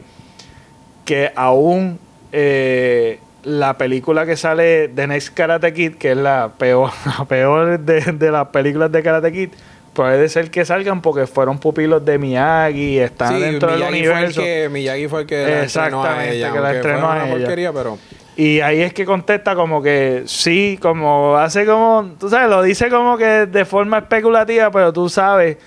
que 1.07 1.31
aún 1.35 1.97
eh, 2.33 3.19
la 3.47 3.77
película 3.77 4.25
que 4.25 4.35
sale 4.35 4.89
de 4.89 5.07
Next 5.07 5.33
Karate 5.33 5.73
Kid, 5.73 5.95
que 5.95 6.11
es 6.11 6.17
la 6.17 6.51
peor, 6.57 6.91
la 7.19 7.25
peor 7.25 7.79
de, 7.79 8.01
de 8.01 8.31
las 8.31 8.47
películas 8.47 8.91
de 8.91 9.01
Karate 9.01 9.31
Kid, 9.31 9.49
puede 9.93 10.27
ser 10.29 10.51
que 10.51 10.65
salgan 10.65 11.01
porque 11.01 11.25
fueron 11.27 11.57
pupilos 11.57 12.03
de 12.05 12.17
Miyagi, 12.19 12.99
están 12.99 13.33
Sí, 13.35 13.41
dentro 13.41 13.71
del 13.71 13.79
Miyagi 13.79 13.91
fue, 13.93 13.99
el 13.99 14.13
universo. 14.15 14.41
que, 14.41 14.69
Miyagi 14.69 15.07
fue 15.07 15.21
el 15.21 15.27
que 15.27 15.41
la 15.43 15.47
a 15.47 15.63
Exactamente, 15.63 16.35
ella. 16.35 16.51
que 16.53 16.59
la 16.59 16.67
a 17.13 17.29
ella. 17.29 17.71
pero... 17.73 17.97
Y 18.35 18.59
ahí 18.59 18.81
es 18.81 18.93
que 18.93 19.05
contesta 19.05 19.55
como 19.55 19.81
que 19.81 20.23
sí, 20.27 20.77
como 20.79 21.37
hace 21.37 21.65
como, 21.65 22.11
tú 22.19 22.29
sabes, 22.29 22.49
lo 22.49 22.61
dice 22.61 22.89
como 22.89 23.17
que 23.17 23.47
de 23.47 23.65
forma 23.65 23.97
especulativa, 23.97 24.69
pero 24.69 24.93
tú 24.93 25.09
sabes 25.09 25.57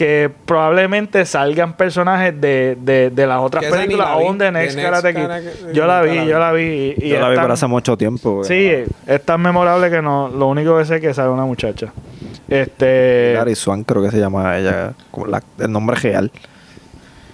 que 0.00 0.30
probablemente 0.46 1.26
salgan 1.26 1.74
personajes 1.76 2.40
de, 2.40 2.74
de, 2.80 3.10
de 3.10 3.26
las 3.26 3.38
otras 3.40 3.62
películas 3.66 4.08
la 4.08 4.14
aún 4.14 4.38
de 4.38 4.50
Next 4.50 4.78
Karate 4.80 5.14
Kid. 5.14 5.72
Yo 5.74 5.86
la 5.86 6.00
vi, 6.00 6.24
yo 6.26 6.38
la 6.38 6.52
vi. 6.52 6.94
Y, 6.96 7.08
Yo 7.10 7.20
la 7.20 7.28
vi 7.28 7.36
por 7.36 7.50
hace 7.52 7.66
mucho 7.66 7.98
tiempo. 7.98 8.42
Sí, 8.42 8.72
es 9.06 9.22
tan 9.26 9.42
memorable 9.42 9.90
que 9.90 10.00
no, 10.00 10.28
lo 10.28 10.46
único 10.46 10.78
que 10.78 10.86
sé 10.86 10.94
es 10.94 11.00
que 11.02 11.12
sale 11.12 11.28
una 11.28 11.44
muchacha. 11.44 11.92
Este. 12.48 13.34
Gary 13.36 13.54
Swan 13.54 13.84
creo 13.84 14.02
que 14.02 14.10
se 14.10 14.16
llama 14.18 14.56
ella, 14.56 14.94
como 15.10 15.26
la- 15.26 15.42
el 15.58 15.70
nombre 15.70 15.96
real 15.96 16.30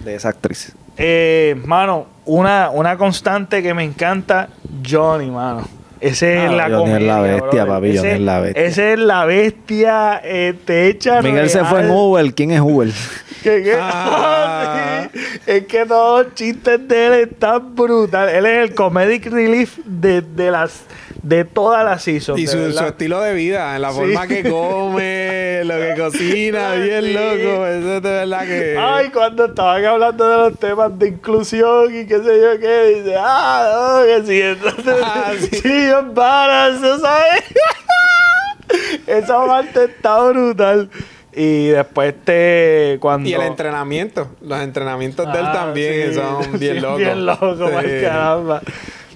de 0.00 0.16
esa 0.16 0.30
actriz. 0.30 0.74
Eh, 0.96 1.54
mano, 1.66 2.06
una, 2.24 2.70
una 2.70 2.98
constante 2.98 3.62
que 3.62 3.74
me 3.74 3.84
encanta, 3.84 4.48
Johnny, 4.84 5.30
mano. 5.30 5.68
Ese 6.00 6.44
es 6.44 6.50
Ah, 6.50 6.52
la 6.54 6.66
es 6.66 6.72
comedia, 6.74 7.06
la 7.06 7.20
bestia, 7.20 7.64
brother. 7.64 7.66
papi, 7.68 7.96
Ese- 7.96 8.12
es 8.12 8.20
la 8.20 8.40
bestia. 8.40 8.64
Ese 8.64 8.92
es 8.92 8.98
la 8.98 9.24
bestia, 9.24 10.20
eh, 10.24 10.54
te 10.64 10.88
echa 10.88 11.22
Miguel 11.22 11.48
se 11.50 11.64
fue 11.64 11.80
en 11.80 11.90
Uber. 11.90 12.34
¿Quién 12.34 12.50
es 12.50 12.60
Uber? 12.60 12.88
Que- 13.42 13.62
que- 13.62 13.76
Ah. 13.80 15.08
sí, 15.14 15.20
es 15.46 15.66
que 15.66 15.86
todos 15.86 16.24
los 16.26 16.34
chistes 16.34 16.88
de 16.88 17.06
él 17.06 17.12
están 17.30 17.74
brutales. 17.76 18.34
Él 18.34 18.46
es 18.46 18.58
el 18.70 18.74
comedic 18.74 19.26
relief 19.26 19.78
de, 19.84 20.20
de 20.22 20.50
las 20.50 20.82
de 21.22 21.44
todas 21.44 21.84
las 21.84 22.02
seasons. 22.04 22.38
Y 22.38 22.46
su, 22.46 22.70
su 22.72 22.84
estilo 22.84 23.20
de 23.20 23.34
vida, 23.34 23.74
en 23.74 23.82
la 23.82 23.90
Sí. 23.90 23.96
forma 23.96 24.26
que 24.28 24.42
come, 24.50 25.64
lo 25.64 25.74
que 25.74 25.94
cocina, 26.00 26.74
bien 26.74 27.02
Sí. 27.04 27.12
loco. 27.14 27.66
Eso 27.66 27.96
es 27.96 28.02
de 28.02 28.10
verdad 28.10 28.46
que. 28.46 28.76
Ay, 28.78 29.08
cuando 29.10 29.46
estaban 29.46 29.84
hablando 29.84 30.28
de 30.28 30.36
los 30.50 30.58
temas 30.60 30.96
de 30.98 31.08
inclusión 31.08 31.86
y 31.94 32.06
qué 32.06 32.18
sé 32.18 32.40
yo 32.40 32.60
qué, 32.60 32.94
dice, 32.98 33.14
ah, 33.18 34.00
no, 34.02 34.06
que 34.06 34.26
sí, 34.26 34.40
entonces, 34.40 34.96
Ah, 35.02 35.32
sí. 35.50 35.85
Eso, 35.90 36.98
¿sabes? 37.00 37.44
Esa 39.06 39.46
parte 39.46 39.84
está 39.84 40.20
brutal. 40.28 40.90
Y 41.38 41.66
después 41.68 42.14
te, 42.24 42.96
cuando... 42.98 43.28
Y 43.28 43.34
el 43.34 43.42
entrenamiento, 43.42 44.28
los 44.40 44.58
entrenamientos 44.60 45.30
de 45.30 45.38
él 45.38 45.46
Ah, 45.46 45.52
también 45.52 46.08
sí. 46.08 46.14
son 46.14 46.58
bien 46.58 46.74
Sí, 46.76 46.80
locos. 46.80 46.98
Bien 46.98 47.26
locos, 47.26 47.58
Sí. 47.84 47.90
caramba. 48.02 48.62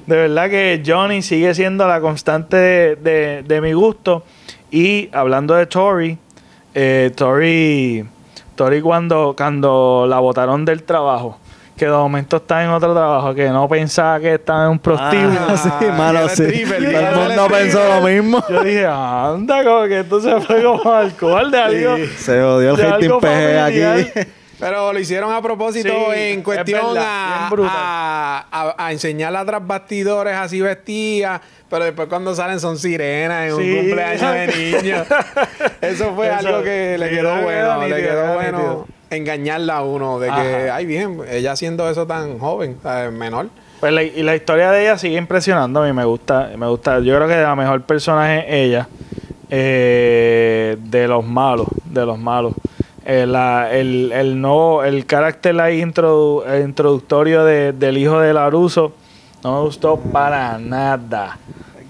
De 0.07 0.17
verdad 0.17 0.51
que 0.51 0.83
Johnny 0.85 1.23
sigue 1.23 1.55
siendo 1.55 1.89
la 1.89 2.01
constante 2.01 2.57
de, 2.57 2.97
de- 2.97 3.43
de 3.43 3.61
mi 3.63 3.73
gusto. 3.73 4.23
Y 4.71 5.09
hablando 5.13 5.55
de 5.55 5.65
Tori, 5.67 6.19
eh, 6.75 7.11
Tori, 7.17 8.05
Tori 8.55 8.83
cuando, 8.83 9.35
cuando 9.37 10.05
la 10.07 10.19
botaron 10.19 10.65
del 10.67 10.83
trabajo, 10.83 11.39
que 11.81 11.87
de 11.87 11.93
momento 11.93 12.37
está 12.37 12.63
en 12.63 12.71
otro 12.71 12.93
trabajo, 12.95 13.35
que 13.35 13.49
no 13.49 13.67
pensaba 13.69 14.21
que 14.21 14.35
estaba 14.35 14.65
en 14.67 14.71
un 14.73 14.79
prostíbulo. 14.79 15.41
Ah, 15.49 15.57
sí, 15.57 15.87
mano, 15.97 16.29
sí. 16.29 16.43
stripper, 16.45 16.93
Todo 16.93 17.23
el 17.23 17.29
mundo 17.29 17.47
pensó 17.49 17.89
lo 17.89 18.07
mismo. 18.07 18.45
Yo 18.49 18.63
dije, 18.63 18.87
anda, 18.87 19.65
como 19.65 19.85
que 19.87 20.01
esto 20.01 20.21
se 20.21 20.41
fue 20.43 20.63
como 20.63 20.93
alcohol 20.93 21.51
de 21.51 21.59
algo. 21.59 21.97
Se 22.19 22.41
odió 22.43 22.73
el 22.73 22.77
rating 22.77 23.11
PG 23.19 23.59
aquí. 23.59 24.21
Pero 24.59 24.93
lo 24.93 24.99
hicieron 24.99 25.33
a 25.33 25.41
propósito 25.41 25.89
Sí, 25.89 26.21
en 26.21 26.39
es 26.41 26.45
cuestión 26.45 26.93
verdad, 26.93 27.07
a, 27.07 27.49
a, 27.49 28.47
a- 28.53 28.75
a 28.87 28.93
enseñar 28.93 29.35
a 29.35 29.43
tras 29.47 29.67
bastidores 29.67 30.37
así 30.37 30.61
vestidas. 30.61 31.41
Pero 31.71 31.85
después 31.87 32.09
cuando 32.09 32.35
salen 32.35 32.61
son 32.61 32.77
sirenas 32.77 33.49
en 33.53 33.57
Sí. 33.57 33.63
un 33.73 33.79
cumpleaños 33.87 34.33
de 34.35 34.47
niños. 34.49 35.07
Eso 35.81 36.15
fue 36.15 36.27
Eso, 36.27 36.37
algo 36.47 36.63
que 36.63 36.97
le 36.99 37.09
quedó 37.09 37.37
le 37.37 37.43
bueno. 37.43 37.87
le 37.89 37.97
quedó. 38.03 38.87
Engañarla 39.11 39.77
a 39.79 39.83
uno. 39.83 40.19
De 40.19 40.29
que, 40.29 40.71
ay 40.71 40.87
bien, 40.87 41.19
ella 41.31 41.53
haciendo 41.53 41.89
eso 41.91 42.07
tan 42.07 42.39
joven, 42.39 42.77
¿sabes? 42.83 43.13
menor. 43.13 43.49
Pues 43.81 43.93
la- 43.93 44.03
y 44.03 44.23
la 44.23 44.37
historia 44.37 44.71
de 44.71 44.83
ella 44.83 44.99
sigue 44.99 45.17
impresionando 45.17 45.83
a 45.83 45.87
mí, 45.87 45.93
me 45.93 46.05
gusta, 46.05 46.51
me 46.57 46.67
gusta. 46.69 47.01
Yo 47.01 47.17
creo 47.17 47.27
que 47.29 47.37
la 47.41 47.57
mejor 47.57 47.83
personaje 47.83 48.41
es 48.41 48.69
ella, 48.69 48.89
eh, 49.49 50.77
de 50.79 51.09
los 51.09 51.25
malos, 51.25 51.67
de 51.85 52.07
los 52.07 52.19
malos. 52.19 52.55
Eh, 53.05 53.27
la- 53.27 53.73
el, 53.73 54.13
el 54.13 54.41
no, 54.41 54.85
el 54.85 55.07
carácter 55.07 55.59
ahí 55.61 55.81
introdu- 55.83 56.45
eh, 56.47 56.63
introductorio 56.65 57.45
de- 57.45 57.73
del 57.73 57.97
hijo 57.99 58.21
de 58.21 58.33
Laruso 58.35 58.93
no 59.43 59.55
me 59.57 59.61
gustó 59.63 59.97
para 59.97 60.59
nada. 60.59 61.39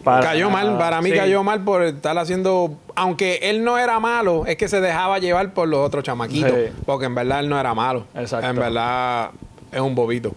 Para 0.04 0.20
cayó 0.26 0.48
mal, 0.50 0.66
nada. 0.66 0.78
para 0.78 1.02
mí 1.02 1.10
Sí. 1.10 1.16
cayó 1.16 1.42
mal 1.42 1.62
por 1.62 1.82
estar 1.82 2.16
haciendo. 2.18 2.72
Aunque 2.94 3.38
él 3.42 3.64
no 3.64 3.78
era 3.78 4.00
malo, 4.00 4.46
es 4.46 4.56
que 4.56 4.68
se 4.68 4.80
dejaba 4.80 5.18
llevar 5.18 5.52
por 5.52 5.68
los 5.68 5.80
otros 5.86 6.04
chamaquitos. 6.04 6.50
Sí. 6.50 6.72
Porque 6.86 7.06
en 7.06 7.14
verdad 7.14 7.40
él 7.40 7.48
no 7.48 7.58
era 7.60 7.74
malo. 7.74 8.04
Exacto. 8.14 8.46
En 8.48 8.56
verdad 8.56 9.30
es 9.72 9.80
un 9.80 9.94
bobito. 9.94 10.32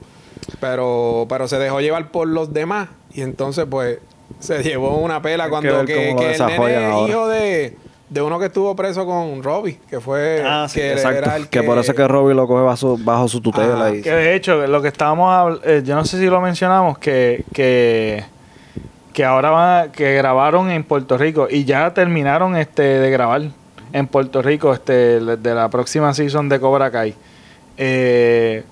Pero, 0.60 1.26
pero 1.30 1.48
se 1.48 1.58
dejó 1.58 1.80
llevar 1.82 2.10
por 2.12 2.28
los 2.28 2.54
demás. 2.54 2.90
Y 3.14 3.22
entonces, 3.22 3.66
pues, 3.70 4.00
se 4.40 4.62
llevó 4.64 4.98
una 4.98 5.22
pela 5.22 5.46
Hay 5.46 5.50
que 5.50 5.52
cuando 5.52 5.86
que, 5.86 5.94
cómo 5.96 6.22
lo 6.22 6.28
que 6.28 6.34
el 6.34 6.46
nene 6.46 6.76
es 6.76 6.92
ahora. 6.92 7.10
hijo 7.10 7.28
de, 7.28 7.78
de 8.10 8.22
uno 8.22 8.40
que 8.40 8.46
estuvo 8.48 8.76
preso 8.76 9.06
con 9.06 9.42
Robbie, 9.44 9.80
que 9.90 10.00
fue. 10.00 10.44
Ah, 10.46 10.68
sí, 10.70 10.80
que 10.80 10.92
exacto. 10.94 11.18
era 11.20 11.36
el 11.38 11.48
que... 11.48 11.64
por 11.64 11.78
eso 11.78 11.92
es 11.92 11.98
que 11.98 12.08
Robbie 12.08 12.34
lo 12.36 12.48
coge 12.48 12.64
bajo, 12.64 12.98
bajo 13.00 13.28
su 13.28 13.42
tutela. 13.42 13.94
Y... 13.96 14.02
Que 14.02 14.12
de 14.12 14.36
hecho, 14.36 14.68
lo 14.68 14.82
que 14.82 14.90
estábamos 14.90 15.60
eh, 15.64 15.82
yo 15.86 15.96
no 15.96 16.04
sé 16.06 16.20
si 16.20 16.26
lo 16.26 16.42
mencionamos, 16.42 16.98
que, 16.98 17.44
que, 17.54 18.24
que 19.14 19.24
ahora 19.24 19.50
van 19.52 19.84
a- 19.88 19.92
que 19.92 20.14
grabaron 20.16 20.70
en 20.72 20.84
Puerto 20.84 21.18
Rico 21.18 21.48
y 21.50 21.64
ya 21.66 21.94
terminaron 21.94 22.56
este 22.58 22.82
de 22.84 23.10
grabar 23.12 23.42
en 23.94 24.08
Puerto 24.08 24.42
Rico 24.42 24.74
este 24.74 25.20
de 25.20 25.54
la 25.56 25.70
próxima 25.70 26.14
season 26.14 26.50
de 26.50 26.60
Cobra 26.60 26.90
Kai. 26.92 27.14
Eh, 27.78 28.64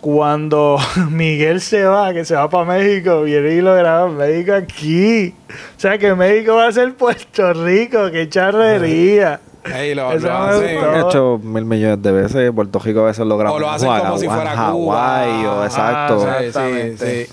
cuando 0.00 0.78
Miguel 1.10 1.60
se 1.60 1.84
va, 1.84 2.12
que 2.12 2.24
se 2.24 2.34
va 2.34 2.48
para 2.48 2.64
México, 2.64 3.22
viene 3.22 3.54
y 3.54 3.60
lo 3.60 3.74
graba 3.74 4.08
en 4.08 4.16
México 4.16 4.52
aquí. 4.54 5.34
O 5.76 5.80
sea 5.80 5.98
que 5.98 6.14
México 6.14 6.54
va 6.54 6.68
a 6.68 6.72
ser 6.72 6.94
Puerto 6.94 7.52
Rico, 7.52 8.10
qué 8.10 8.28
charrería. 8.28 9.40
Ey, 9.74 9.94
lo, 9.94 10.10
Eso 10.12 10.26
lo 10.28 10.34
hacen-. 10.38 10.78
Han 10.78 11.06
hecho 11.06 11.38
mil 11.42 11.66
millones 11.66 12.00
de 12.02 12.12
veces. 12.12 12.50
Puerto 12.52 12.78
Rico 12.78 13.00
a 13.00 13.06
veces 13.06 13.26
lo 13.26 13.36
graba 13.36 13.54
O 13.56 13.58
lo 13.58 13.66
en 13.68 13.74
hacen 13.74 13.88
como 13.90 14.16
si 14.18 14.26
o 14.26 14.30
en 14.30 14.34
fuera 14.36 14.50
Hawái, 14.56 15.42
Cuba. 15.42 15.52
o 15.60 15.64
exacto. 15.64 16.26
Ah, 16.26 16.36
Sí, 16.38 16.40
sí, 16.40 16.46
Exactamente. 16.46 17.24
sí. 17.26 17.32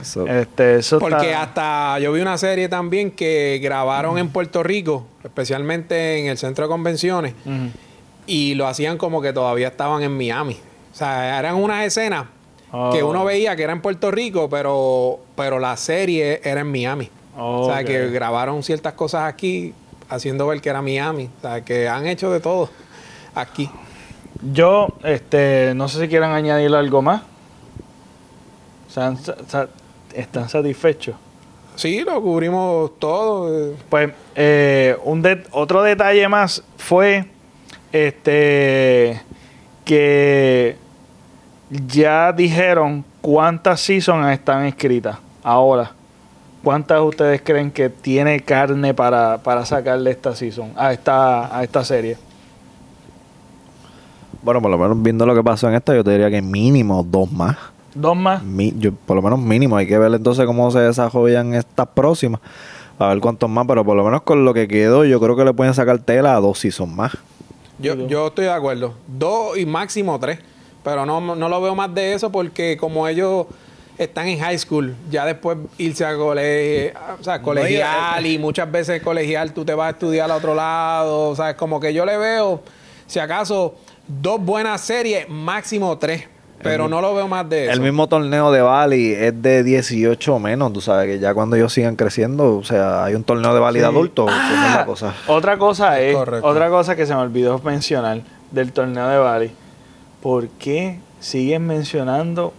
Este, 0.00 0.76
eso 0.76 0.98
Porque 0.98 1.30
está- 1.30 1.42
hasta 1.42 1.98
yo 1.98 2.12
vi 2.12 2.20
una 2.20 2.38
serie 2.38 2.68
también 2.68 3.10
que 3.10 3.58
grabaron 3.62 4.18
en 4.18 4.28
Puerto 4.30 4.62
Rico, 4.62 5.06
especialmente 5.24 6.18
en 6.20 6.26
el 6.26 6.38
centro 6.38 6.64
de 6.64 6.68
convenciones, 6.68 7.34
y 8.26 8.54
lo 8.54 8.66
hacían 8.66 8.98
como 8.98 9.20
que 9.22 9.32
todavía 9.32 9.68
estaban 9.68 10.02
en 10.02 10.16
Miami. 10.16 10.58
O 10.92 10.94
sea, 10.96 11.38
eran 11.38 11.56
unas 11.56 11.84
escenas 11.86 12.26
Oh. 12.70 12.90
que 12.92 13.02
uno 13.02 13.24
veía 13.24 13.56
que 13.56 13.62
era 13.62 13.72
en 13.72 13.80
Puerto 13.80 14.10
Rico, 14.10 14.48
pero, 14.50 15.20
pero 15.34 15.58
la 15.58 15.76
serie 15.78 16.40
era 16.44 16.60
en 16.60 16.70
Miami. 16.70 17.08
O 17.36 17.70
sea, 17.72 17.82
que 17.84 18.08
grabaron 18.10 18.62
ciertas 18.62 18.92
cosas 18.94 19.22
aquí, 19.24 19.72
haciendo 20.10 20.46
ver 20.46 20.60
que 20.60 20.68
era 20.68 20.82
Miami. 20.82 21.30
O 21.38 21.40
sea, 21.40 21.64
que 21.64 21.88
han 21.88 22.06
hecho 22.06 22.30
de 22.30 22.40
todo 22.40 22.68
aquí. 23.34 23.70
Yo, 24.52 24.88
este, 25.02 25.72
no 25.74 25.88
sé 25.88 26.00
si 26.00 26.08
quieran 26.08 26.32
añadir 26.32 26.74
algo 26.74 27.00
más. 27.00 27.22
¿Se 28.88 29.00
han- 29.00 29.16
sa- 29.16 29.36
sa- 29.46 29.68
¿Están 30.14 30.48
satisfechos? 30.48 31.14
Sí, 31.76 32.00
lo 32.00 32.20
cubrimos 32.20 32.98
todo. 32.98 33.70
eh. 33.70 33.76
Pues 33.88 34.10
eh, 34.34 34.96
un 35.04 35.22
de- 35.22 35.44
otro 35.52 35.82
detalle 35.82 36.28
más 36.28 36.62
fue 36.76 37.24
este 37.92 39.20
que 39.84 40.76
ya 41.86 42.32
dijeron 42.32 43.04
cuántas 43.20 43.80
seasons 43.80 44.30
están 44.32 44.64
escritas 44.66 45.18
ahora. 45.42 45.92
¿Cuántas 46.64 47.00
ustedes 47.00 47.40
creen 47.42 47.70
que 47.70 47.88
tiene 47.88 48.40
carne 48.40 48.92
para, 48.92 49.38
para 49.38 49.64
sacarle 49.64 50.10
esta 50.10 50.34
season, 50.34 50.72
a 50.76 50.92
esta, 50.92 51.56
a 51.56 51.62
esta 51.62 51.84
serie? 51.84 52.16
Bueno, 54.42 54.60
por 54.60 54.70
lo 54.70 54.76
menos 54.78 55.00
viendo 55.00 55.24
lo 55.24 55.34
que 55.34 55.42
pasó 55.42 55.68
en 55.68 55.74
esta, 55.76 55.94
yo 55.94 56.02
te 56.02 56.10
diría 56.10 56.30
que 56.30 56.42
mínimo 56.42 57.02
dos 57.08 57.30
más. 57.30 57.56
¿Dos 57.94 58.16
más? 58.16 58.42
Mi- 58.42 58.74
yo, 58.78 58.92
por 58.92 59.16
lo 59.16 59.22
menos 59.22 59.38
mínimo. 59.38 59.76
Hay 59.76 59.86
que 59.86 59.98
ver 59.98 60.12
entonces 60.12 60.44
cómo 60.46 60.70
se 60.70 60.80
desarrollan 60.80 61.54
estas 61.54 61.88
próximas. 61.88 62.40
A 62.98 63.08
ver 63.08 63.20
cuántos 63.20 63.48
más, 63.48 63.64
pero 63.66 63.84
por 63.84 63.96
lo 63.96 64.04
menos 64.04 64.22
con 64.22 64.44
lo 64.44 64.52
que 64.52 64.66
quedó, 64.66 65.04
yo 65.04 65.20
creo 65.20 65.36
que 65.36 65.44
le 65.44 65.54
pueden 65.54 65.72
sacar 65.74 65.98
tela 66.00 66.36
a 66.36 66.40
dos 66.40 66.58
seasons 66.58 66.92
más. 66.92 67.16
Yo, 67.78 67.94
yo 68.08 68.26
estoy 68.28 68.46
de 68.46 68.50
acuerdo. 68.52 68.94
Dos 69.06 69.56
y 69.56 69.64
máximo 69.66 70.18
tres. 70.18 70.40
Pero 70.82 71.04
no, 71.06 71.20
no 71.36 71.48
lo 71.48 71.60
veo 71.60 71.74
más 71.74 71.92
de 71.94 72.14
eso 72.14 72.30
porque 72.32 72.76
como 72.76 73.06
ellos 73.06 73.46
están 73.98 74.28
en 74.28 74.38
high 74.38 74.58
school, 74.58 74.94
ya 75.10 75.24
después 75.26 75.58
irse 75.76 76.04
a 76.04 76.16
colegio, 76.16 76.92
o 77.20 77.22
sea, 77.22 77.42
colegial 77.42 78.24
y 78.26 78.38
muchas 78.38 78.70
veces 78.70 79.02
colegial 79.02 79.52
tú 79.52 79.64
te 79.64 79.74
vas 79.74 79.88
a 79.88 79.90
estudiar 79.90 80.30
a 80.30 80.36
otro 80.36 80.54
lado. 80.54 81.28
O 81.30 81.36
sea, 81.36 81.50
es 81.50 81.56
como 81.56 81.78
que 81.80 81.92
yo 81.92 82.04
le 82.06 82.16
veo, 82.16 82.62
si 83.06 83.18
acaso, 83.18 83.74
dos 84.06 84.40
buenas 84.40 84.80
series, 84.80 85.28
máximo 85.28 85.98
tres. 85.98 86.24
Pero 86.62 86.88
no 86.88 87.00
lo 87.00 87.14
veo 87.14 87.28
más 87.28 87.48
de 87.48 87.64
eso. 87.64 87.72
El 87.72 87.80
mismo 87.80 88.08
torneo 88.08 88.50
de 88.50 88.60
Bali 88.62 89.12
es 89.12 89.40
de 89.40 89.62
18 89.62 90.34
o 90.34 90.38
menos, 90.38 90.72
tú 90.72 90.80
sabes 90.80 91.06
que 91.06 91.18
ya 91.18 91.32
cuando 91.34 91.56
ellos 91.56 91.72
sigan 91.72 91.96
creciendo, 91.96 92.56
o 92.56 92.64
sea, 92.64 93.04
hay 93.04 93.14
un 93.14 93.24
torneo 93.24 93.54
de 93.54 93.60
Bali 93.60 93.80
de 93.80 93.86
adultos, 93.86 94.26
¿cómo 94.30 94.66
es 94.66 94.74
la 94.74 94.84
cosa? 94.84 95.14
Otra 95.28 95.56
cosa 95.58 96.00
es, 96.00 96.16
Correcto. 96.16 96.46
otra 96.46 96.68
cosa 96.68 96.96
que 96.96 97.06
se 97.06 97.14
me 97.14 97.20
olvidó 97.20 97.60
mencionar 97.60 98.22
del 98.50 98.72
torneo 98.72 99.08
de 99.08 99.18
Bali. 99.18 99.50
¿Por 100.22 100.48
qué 100.48 100.98
siguen 101.20 101.66
mencionando 101.66 102.52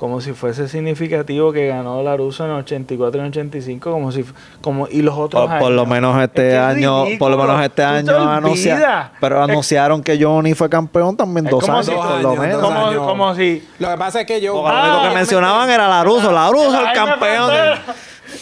como 0.00 0.22
si 0.22 0.32
fuese 0.32 0.66
significativo 0.66 1.52
que 1.52 1.66
ganó 1.66 2.02
Laruso 2.02 2.46
en 2.46 2.52
84 2.52 3.18
y 3.18 3.20
en 3.20 3.26
85 3.28 3.90
como 3.92 4.10
si 4.12 4.24
como 4.62 4.88
y 4.88 5.02
los 5.02 5.14
otros 5.18 5.46
Por, 5.46 5.58
por 5.58 5.72
lo 5.72 5.84
menos 5.84 6.16
Es 6.16 6.24
este 6.24 6.52
es 6.54 6.58
año, 6.58 7.04
por 7.18 7.30
lo 7.30 7.36
menos 7.36 7.62
este 7.62 7.84
año 7.84 8.16
anunciaron, 8.30 9.10
pero 9.20 9.36
Es- 9.44 9.50
anunciaron 9.50 10.02
que 10.02 10.18
Johnny 10.18 10.54
fue 10.54 10.70
campeón 10.70 11.18
también 11.18 11.44
dos 11.44 11.68
años, 11.68 11.84
si- 11.84 11.92
por 11.92 12.22
lo 12.22 12.34
menos. 12.34 12.62
como, 12.62 12.86
años. 12.86 13.06
como 13.06 13.34
si 13.34 13.62
Lo 13.78 13.90
que 13.90 13.96
pasa 13.98 14.20
es 14.22 14.26
que 14.26 14.40
yo... 14.40 14.54
Lo 14.54 14.62
único 14.82 15.02
que 15.06 15.14
mencionaban 15.14 15.68
era 15.68 15.86
Laruso, 15.86 16.32
Laruso 16.32 16.70
el 16.80 16.86
Ay, 16.86 16.86
me 16.86 16.92
campeón. 16.94 17.50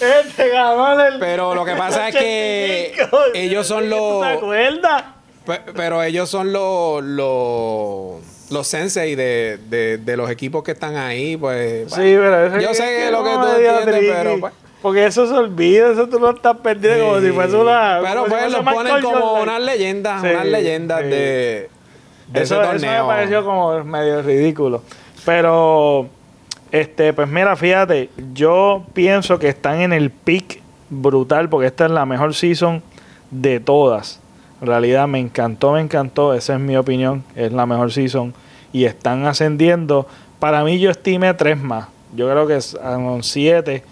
Este 0.01 0.49
ganó 0.51 1.01
el 1.01 1.19
Pero 1.19 1.57
lo 1.57 1.65
que 1.65 1.75
pasa 1.75 2.09
es 2.09 2.15
que 2.15 2.93
85. 2.95 3.19
ellos 3.35 3.67
son 3.67 3.83
¿Tú 3.83 3.91
los- 3.91 4.23
¿Te 4.23 4.33
acuerdas? 4.35 5.05
Pe- 5.45 5.63
Pero 5.75 6.05
ellos 6.05 6.29
son 6.31 6.53
los 6.53 7.03
los 7.03 8.38
los 8.51 8.67
sensei 8.67 9.15
de, 9.15 9.59
de, 9.69 9.99
de 9.99 10.17
los 10.17 10.31
equipos 10.31 10.63
que 10.63 10.73
están 10.73 10.97
ahí, 10.97 11.37
pues. 11.37 11.91
Sí, 11.91 11.97
pero 12.01 12.47
eso 12.47 12.59
Yo 12.61 12.71
es 12.71 12.77
sé 12.77 13.07
es 13.07 13.11
lo 13.13 13.25
que 13.25 13.31
tú 13.31 13.47
entiendes, 13.47 14.15
pero, 14.17 14.41
pues. 14.41 14.53
Porque 14.81 15.07
eso 15.07 15.27
se 15.27 15.35
olvida, 15.35 15.91
eso 15.93 16.09
tú 16.09 16.21
lo 16.21 16.31
estás 16.31 16.57
perdiendo 16.59 17.07
como 17.07 17.21
si 17.21 17.31
fuese 17.33 17.57
una. 17.57 17.99
Pero 18.03 18.25
si 18.25 18.31
pues 18.31 18.45
Michael 18.47 18.65
ponen 18.75 19.03
como 19.03 19.19
Jordan. 19.21 19.43
unas 19.43 19.63
leyendas, 19.63 20.23
Sí, 20.23 20.29
unas 20.29 20.47
leyendas 20.47 21.01
sí. 21.01 21.09
de, 21.09 21.71
de 22.29 22.43
Eso, 22.43 22.55
ese 22.55 22.55
eso 22.55 22.61
me 22.61 22.67
torneo. 22.79 23.07
pareció 23.09 23.45
como 23.45 23.85
medio 23.85 24.23
ridículo. 24.23 24.83
Pero, 25.25 26.07
este, 26.71 27.13
pues 27.13 27.29
mira, 27.29 27.57
fíjate, 27.57 28.09
yo 28.33 28.85
pienso 28.95 29.39
que 29.39 29.49
están 29.49 29.81
en 29.81 29.93
el 29.93 30.11
pick 30.11 30.63
brutal 30.91 31.49
porque 31.49 31.67
esta 31.67 31.87
es 31.87 31.91
la 31.91 32.07
mejor 32.07 32.35
season 32.35 32.83
de 33.31 33.59
todas. 33.61 34.21
En 34.61 34.67
realidad 34.67 35.07
me 35.07 35.19
encantó, 35.21 35.73
me 35.73 35.81
encantó, 35.81 36.35
esa 36.35 36.55
es 36.55 36.61
mi 36.61 36.77
opinión, 36.77 37.23
es 37.37 37.53
la 37.53 37.65
mejor 37.67 37.93
season. 37.93 38.35
Y 38.73 38.85
están 38.85 39.25
ascendiendo. 39.27 40.07
Para 40.41 40.65
mí 40.65 40.79
yo 40.79 40.91
estimé 40.91 41.33
tres 41.35 41.59
más. 41.61 41.87
Yo 42.15 42.29
creo 42.31 42.47
que 42.47 42.61
son 42.61 43.23
siete. 43.23 43.83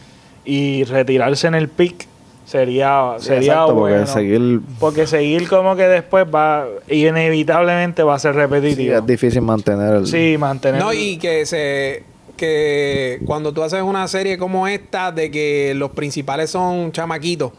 Y 0.45 0.85
retirarse 0.85 1.47
en 1.49 1.55
el 1.55 1.69
pick 1.69 2.07
sería, 2.45 3.15
Sí, 3.19 3.27
sería 3.27 3.53
exacto, 3.53 3.75
bueno. 3.75 3.97
porque 3.97 4.13
seguir 4.13 4.61
Porque 4.79 5.07
seguir 5.07 5.49
como 5.49 5.75
que 5.77 5.83
después 5.89 6.27
va, 6.33 6.67
inevitablemente 6.89 8.03
va 8.03 8.15
a 8.15 8.19
ser 8.19 8.35
sí, 8.35 8.39
repetitivo. 8.41 8.97
es 8.97 9.07
difícil 9.07 9.43
mantener 9.43 9.95
el 9.95 10.07
Sí, 10.07 10.37
mantener. 10.39 10.81
No, 10.81 10.93
y 10.93 11.17
que 11.17 11.47
se 11.47 12.05
que 12.37 13.23
cuando 13.25 13.51
tú 13.53 13.63
haces 13.63 13.81
una 13.83 14.07
serie 14.09 14.37
como 14.37 14.69
esta 14.69 15.11
de 15.11 15.31
que 15.31 15.73
los 15.75 15.91
principales 15.93 16.51
son 16.51 16.93
chamaquitos. 16.93 17.51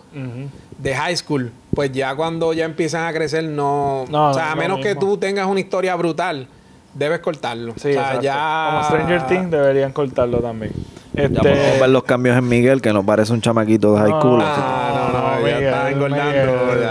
De 0.78 0.96
high 0.96 1.16
school, 1.18 1.52
pues 1.74 1.92
ya 1.92 2.16
cuando 2.16 2.54
ya 2.54 2.66
empiezan 2.66 3.06
a 3.06 3.14
crecer 3.14 3.44
no, 3.44 4.06
No, 4.10 4.30
o 4.30 4.34
sea, 4.34 4.46
no 4.48 4.52
a 4.52 4.56
menos 4.56 4.80
que 4.80 4.96
tú 4.96 5.18
tengas 5.18 5.48
una 5.48 5.60
historia 5.60 5.96
brutal, 5.96 6.48
debes 6.94 7.20
cortarlo. 7.20 7.74
Sí, 7.78 7.90
o 7.90 7.94
sea, 7.94 8.20
ya 8.22 8.68
Como 8.70 8.84
Stranger 8.84 9.28
Things 9.28 9.52
deberían 9.52 9.92
cortarlo 9.92 10.40
también. 10.40 10.72
Ya 11.14 11.24
Este, 11.24 11.40
podemos 11.40 11.80
ver 11.80 11.90
los 11.90 12.04
cambios 12.04 12.38
en 12.38 12.48
Miguel, 12.48 12.80
que 12.82 12.94
no 12.94 13.04
parece 13.04 13.34
un 13.34 13.42
chamaquito 13.42 13.94
de 13.94 14.02
high 14.02 14.10
No, 14.12 14.20
school. 14.22 14.38
no. 14.38 14.44
Ah, 14.46 15.10
no, 15.14 15.20
no, 15.20 15.48
ya 15.48 15.56
Miguel, 15.56 15.64
está 15.64 15.90
engordando. 15.92 16.26
Miguel. 16.74 16.87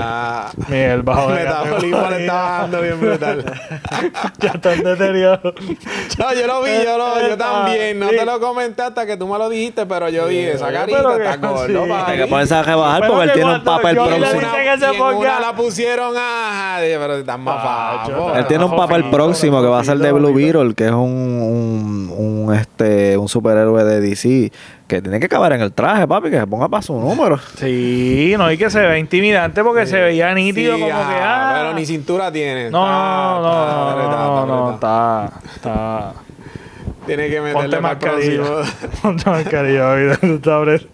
Ya. 0.56 0.64
Miguel, 0.68 1.02
bajo 1.02 1.30
El 1.30 1.36
de 1.36 1.44
metabolismo 1.44 2.10
le 2.10 2.20
estaba 2.20 2.58
dando 2.62 2.82
bien 2.82 3.00
brutal. 3.00 3.44
ya 4.40 4.48
está 4.50 4.72
en 4.74 4.82
deterioro. 4.82 5.54
No, 6.18 6.34
yo 6.34 6.46
lo 6.46 6.62
vi, 6.62 6.70
yo, 6.84 6.98
lo, 6.98 7.20
yo 7.20 7.26
Está- 7.32 7.36
también. 7.64 7.98
No 7.98 8.08
sí. 8.10 8.16
te 8.16 8.24
lo 8.24 8.40
comenté 8.40 8.82
hasta 8.82 9.06
que 9.06 9.16
tú 9.16 9.26
me 9.28 9.38
lo 9.38 9.48
dijiste, 9.48 9.86
pero 9.86 10.08
yo 10.08 10.26
dije, 10.28 10.52
esa 10.52 10.72
carita 10.72 10.98
está 11.16 11.36
gordo, 11.48 11.84
sí. 11.86 11.92
Hay 12.06 12.18
que 12.18 12.26
ponerse 12.26 12.54
a 12.54 12.62
rebajar 12.62 13.06
porque 13.06 13.24
él 13.24 13.32
tiene 13.32 13.54
un 13.54 13.64
papel 13.64 13.96
próximo. 13.96 15.08
una, 15.18 15.40
la 15.40 15.52
pusieron 15.54 16.14
a... 16.16 16.78
Dije, 16.80 16.96
pero 16.98 17.16
están 17.16 17.40
más 17.40 17.56
Ah. 17.58 18.34
Él 18.36 18.46
tiene 18.46 18.64
un 18.64 18.76
papel 18.76 19.04
próximo 19.10 19.60
que 19.62 19.68
va 19.68 19.80
a 19.80 19.84
ser 19.84 19.98
de 19.98 20.12
Blue. 20.12 20.34
Beetle, 20.34 20.74
que 20.74 20.86
es 20.86 20.92
un, 20.92 21.00
un, 21.00 22.12
un, 22.16 22.54
este, 22.54 23.16
un 23.16 23.28
superhéroe 23.28 23.84
de 23.84 24.00
DC, 24.00 24.52
que 24.86 25.00
tiene 25.02 25.18
que 25.18 25.28
caber 25.28 25.52
en 25.52 25.62
el 25.62 25.72
traje, 25.72 26.06
papi, 26.06 26.30
que 26.30 26.38
se 26.38 26.46
ponga 26.46 26.68
para 26.68 26.82
su 26.82 26.94
número. 26.94 27.38
Sí, 27.58 28.34
no, 28.38 28.50
y 28.52 28.58
que 28.58 28.70
se 28.70 28.80
ve 28.80 28.98
intimidante 28.98 29.64
porque 29.64 29.86
se 29.86 29.98
veía 30.00 30.25
nítido 30.34 30.74
Sí, 30.76 30.80
como 30.82 30.92
ajá, 30.94 31.08
que. 31.10 31.20
Ah, 31.22 31.54
Pero 31.58 31.74
ni 31.74 31.86
cintura 31.86 32.30
tiene. 32.32 32.70
no, 32.70 32.86
no, 33.42 33.96
no, 33.96 34.46
no, 34.46 34.46
no, 34.46 34.74
está 34.74 35.32
está. 35.54 36.12
Tiene 37.06 37.28
que 37.28 37.36
Ponte 37.40 37.54
meterle 37.54 37.76
el 37.76 37.82
mascarilla. 37.82 38.44
Ponte 39.02 39.30
mascarilla, 39.30 39.94
vida. 39.94 40.18
Está 40.22 40.56
apretado. 40.60 40.88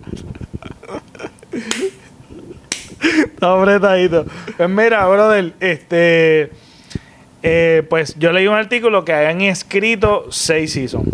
Está 3.24 3.60
apretadito. 3.60 4.26
Pues 4.56 4.68
mira, 4.68 5.06
brother, 5.08 5.54
este. 5.60 6.50
eh, 7.42 7.82
pues 7.88 8.14
yo 8.18 8.30
leí 8.32 8.46
un 8.46 8.54
artículo 8.54 9.04
que 9.04 9.12
hayan 9.12 9.40
escrito 9.40 10.26
seis 10.30 10.72
seasons. 10.74 11.08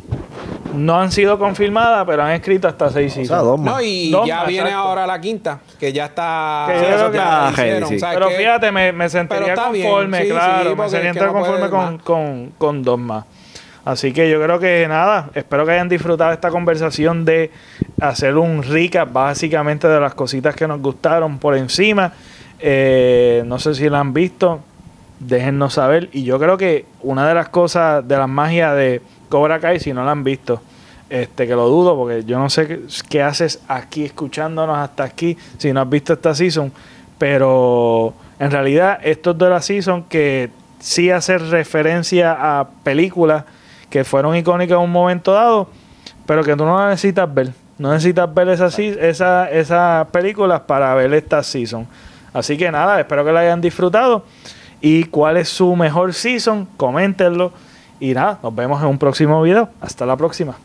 No 0.74 1.00
han 1.00 1.11
sido 1.12 1.38
confirmadas, 1.38 2.04
pero 2.07 2.22
han 2.22 2.33
escrito 2.33 2.68
hasta 2.68 2.90
seis 2.90 3.16
O 3.16 3.24
sea, 3.24 3.38
dos 3.38 3.59
más. 3.61 3.74
No, 3.74 3.81
y 3.81 4.11
Dos 4.11 4.26
ya 4.26 4.37
más, 4.38 4.46
viene 4.48 4.68
exacto. 4.68 4.88
ahora 4.88 5.07
la 5.07 5.20
quinta, 5.20 5.61
que 5.78 5.92
ya 5.92 6.07
está. 6.07 6.64
Que 6.68 6.74
yo 6.74 6.78
Sí, 6.81 6.85
creo 6.87 6.96
eso 6.98 7.11
que- 7.11 7.16
ya 7.16 7.24
lo 7.24 7.31
Ah, 7.31 7.50
hicieron, 7.52 7.78
heavy, 7.81 7.94
sí. 7.94 7.98
¿sabes 8.00 8.18
Pero 8.18 8.31
fíjate, 8.31 8.72
me, 8.72 8.92
me 8.92 9.09
sentiría 9.09 9.54
conforme, 9.54 10.18
sí, 10.18 10.24
sí, 10.24 10.31
claro. 10.31 10.76
me 10.76 10.88
sentiría 10.88 11.11
es 11.11 11.16
que 11.18 11.24
no 11.24 11.33
conforme 11.33 11.70
con, 11.70 11.98
con, 11.98 12.52
con 12.59 12.83
dos 12.83 12.98
más. 12.98 13.24
Así 13.85 14.12
que 14.12 14.28
yo 14.31 14.42
creo 14.42 14.59
que 14.59 14.87
nada, 14.87 15.31
espero 15.35 15.64
que 15.64 15.72
hayan 15.72 15.88
disfrutado 15.88 16.33
esta 16.33 16.50
conversación 16.50 17.24
de 17.24 17.50
hacer 18.00 18.37
un 18.37 18.62
recap 18.62 19.11
básicamente 19.11 19.88
de 19.88 19.98
las 19.98 20.12
cositas 20.14 20.54
que 20.54 20.68
nos 20.68 20.81
gustaron 20.83 21.38
por 21.38 21.57
encima. 21.57 22.12
Eh, 22.61 23.42
no 23.46 23.59
sé 23.59 23.74
si 23.74 23.88
la 23.88 24.00
han 24.00 24.12
visto, 24.12 24.61
déjennos 25.20 25.74
saber. 25.74 26.11
Y 26.12 26.24
yo 26.24 26.38
creo 26.38 26.59
que 26.59 26.85
una 27.02 27.26
de 27.26 27.35
las 27.35 27.48
cosas 27.48 28.07
de 28.07 28.16
las 28.18 28.28
magias 28.28 28.76
de 28.76 29.00
Cobra 29.29 29.61
Kai, 29.61 29.81
si 29.81 29.93
no 29.93 30.05
la 30.05 30.12
han 30.12 30.25
visto, 30.25 30.61
este 31.11 31.47
que 31.47 31.55
lo 31.55 31.69
dudo, 31.69 31.97
porque 31.97 32.25
yo 32.25 32.38
no 32.38 32.51
sé 32.51 32.67
qué, 32.67 32.81
qué 33.09 33.23
haces 33.23 33.61
aquí 33.69 34.05
escuchándonos 34.05 34.77
hasta 34.77 35.05
aquí 35.05 35.37
si 35.57 35.73
no 35.73 35.81
has 35.81 35.88
visto 35.88 36.12
esta 36.12 36.35
season. 36.35 36.73
Pero 37.19 38.14
en 38.38 38.51
realidad, 38.51 39.01
esto 39.03 39.33
es 39.33 39.38
de 39.38 39.51
la 39.51 39.62
season 39.62 40.05
que 40.05 40.51
sí 40.79 41.11
hace 41.11 41.38
referencia 41.38 42.61
a 42.61 42.69
películas 42.83 43.45
que 43.91 44.05
fueron 44.05 44.37
icónicas 44.37 44.77
en 44.77 44.85
un 44.85 44.93
momento 44.93 45.33
dado, 45.33 45.69
pero 46.27 46.45
que 46.45 46.55
tú 46.55 46.64
no 46.64 46.79
las 46.79 46.91
necesitas 46.91 47.33
ver. 47.33 47.53
No 47.79 47.93
necesitas 47.93 48.33
ver 48.33 48.49
esas 48.49 48.79
esa, 48.79 49.51
esas 49.51 50.07
películas 50.09 50.61
para 50.61 50.95
ver 50.95 51.14
esta 51.14 51.43
season. 51.43 51.87
Así 52.33 52.57
que 52.57 52.71
nada, 52.71 53.01
espero 53.01 53.25
que 53.25 53.33
la 53.33 53.41
hayan 53.41 53.61
disfrutado. 53.61 54.25
Y 54.81 55.05
cuál 55.05 55.37
es 55.37 55.49
su 55.49 55.75
mejor 55.75 56.12
season, 56.14 56.69
coméntenlo. 56.77 57.53
Y 58.00 58.14
nada, 58.14 58.38
nos 58.42 58.54
vemos 58.54 58.80
en 58.80 58.88
un 58.88 58.98
próximo 58.98 59.42
video. 59.42 59.68
Hasta 59.80 60.06
la 60.06 60.16
próxima. 60.16 60.56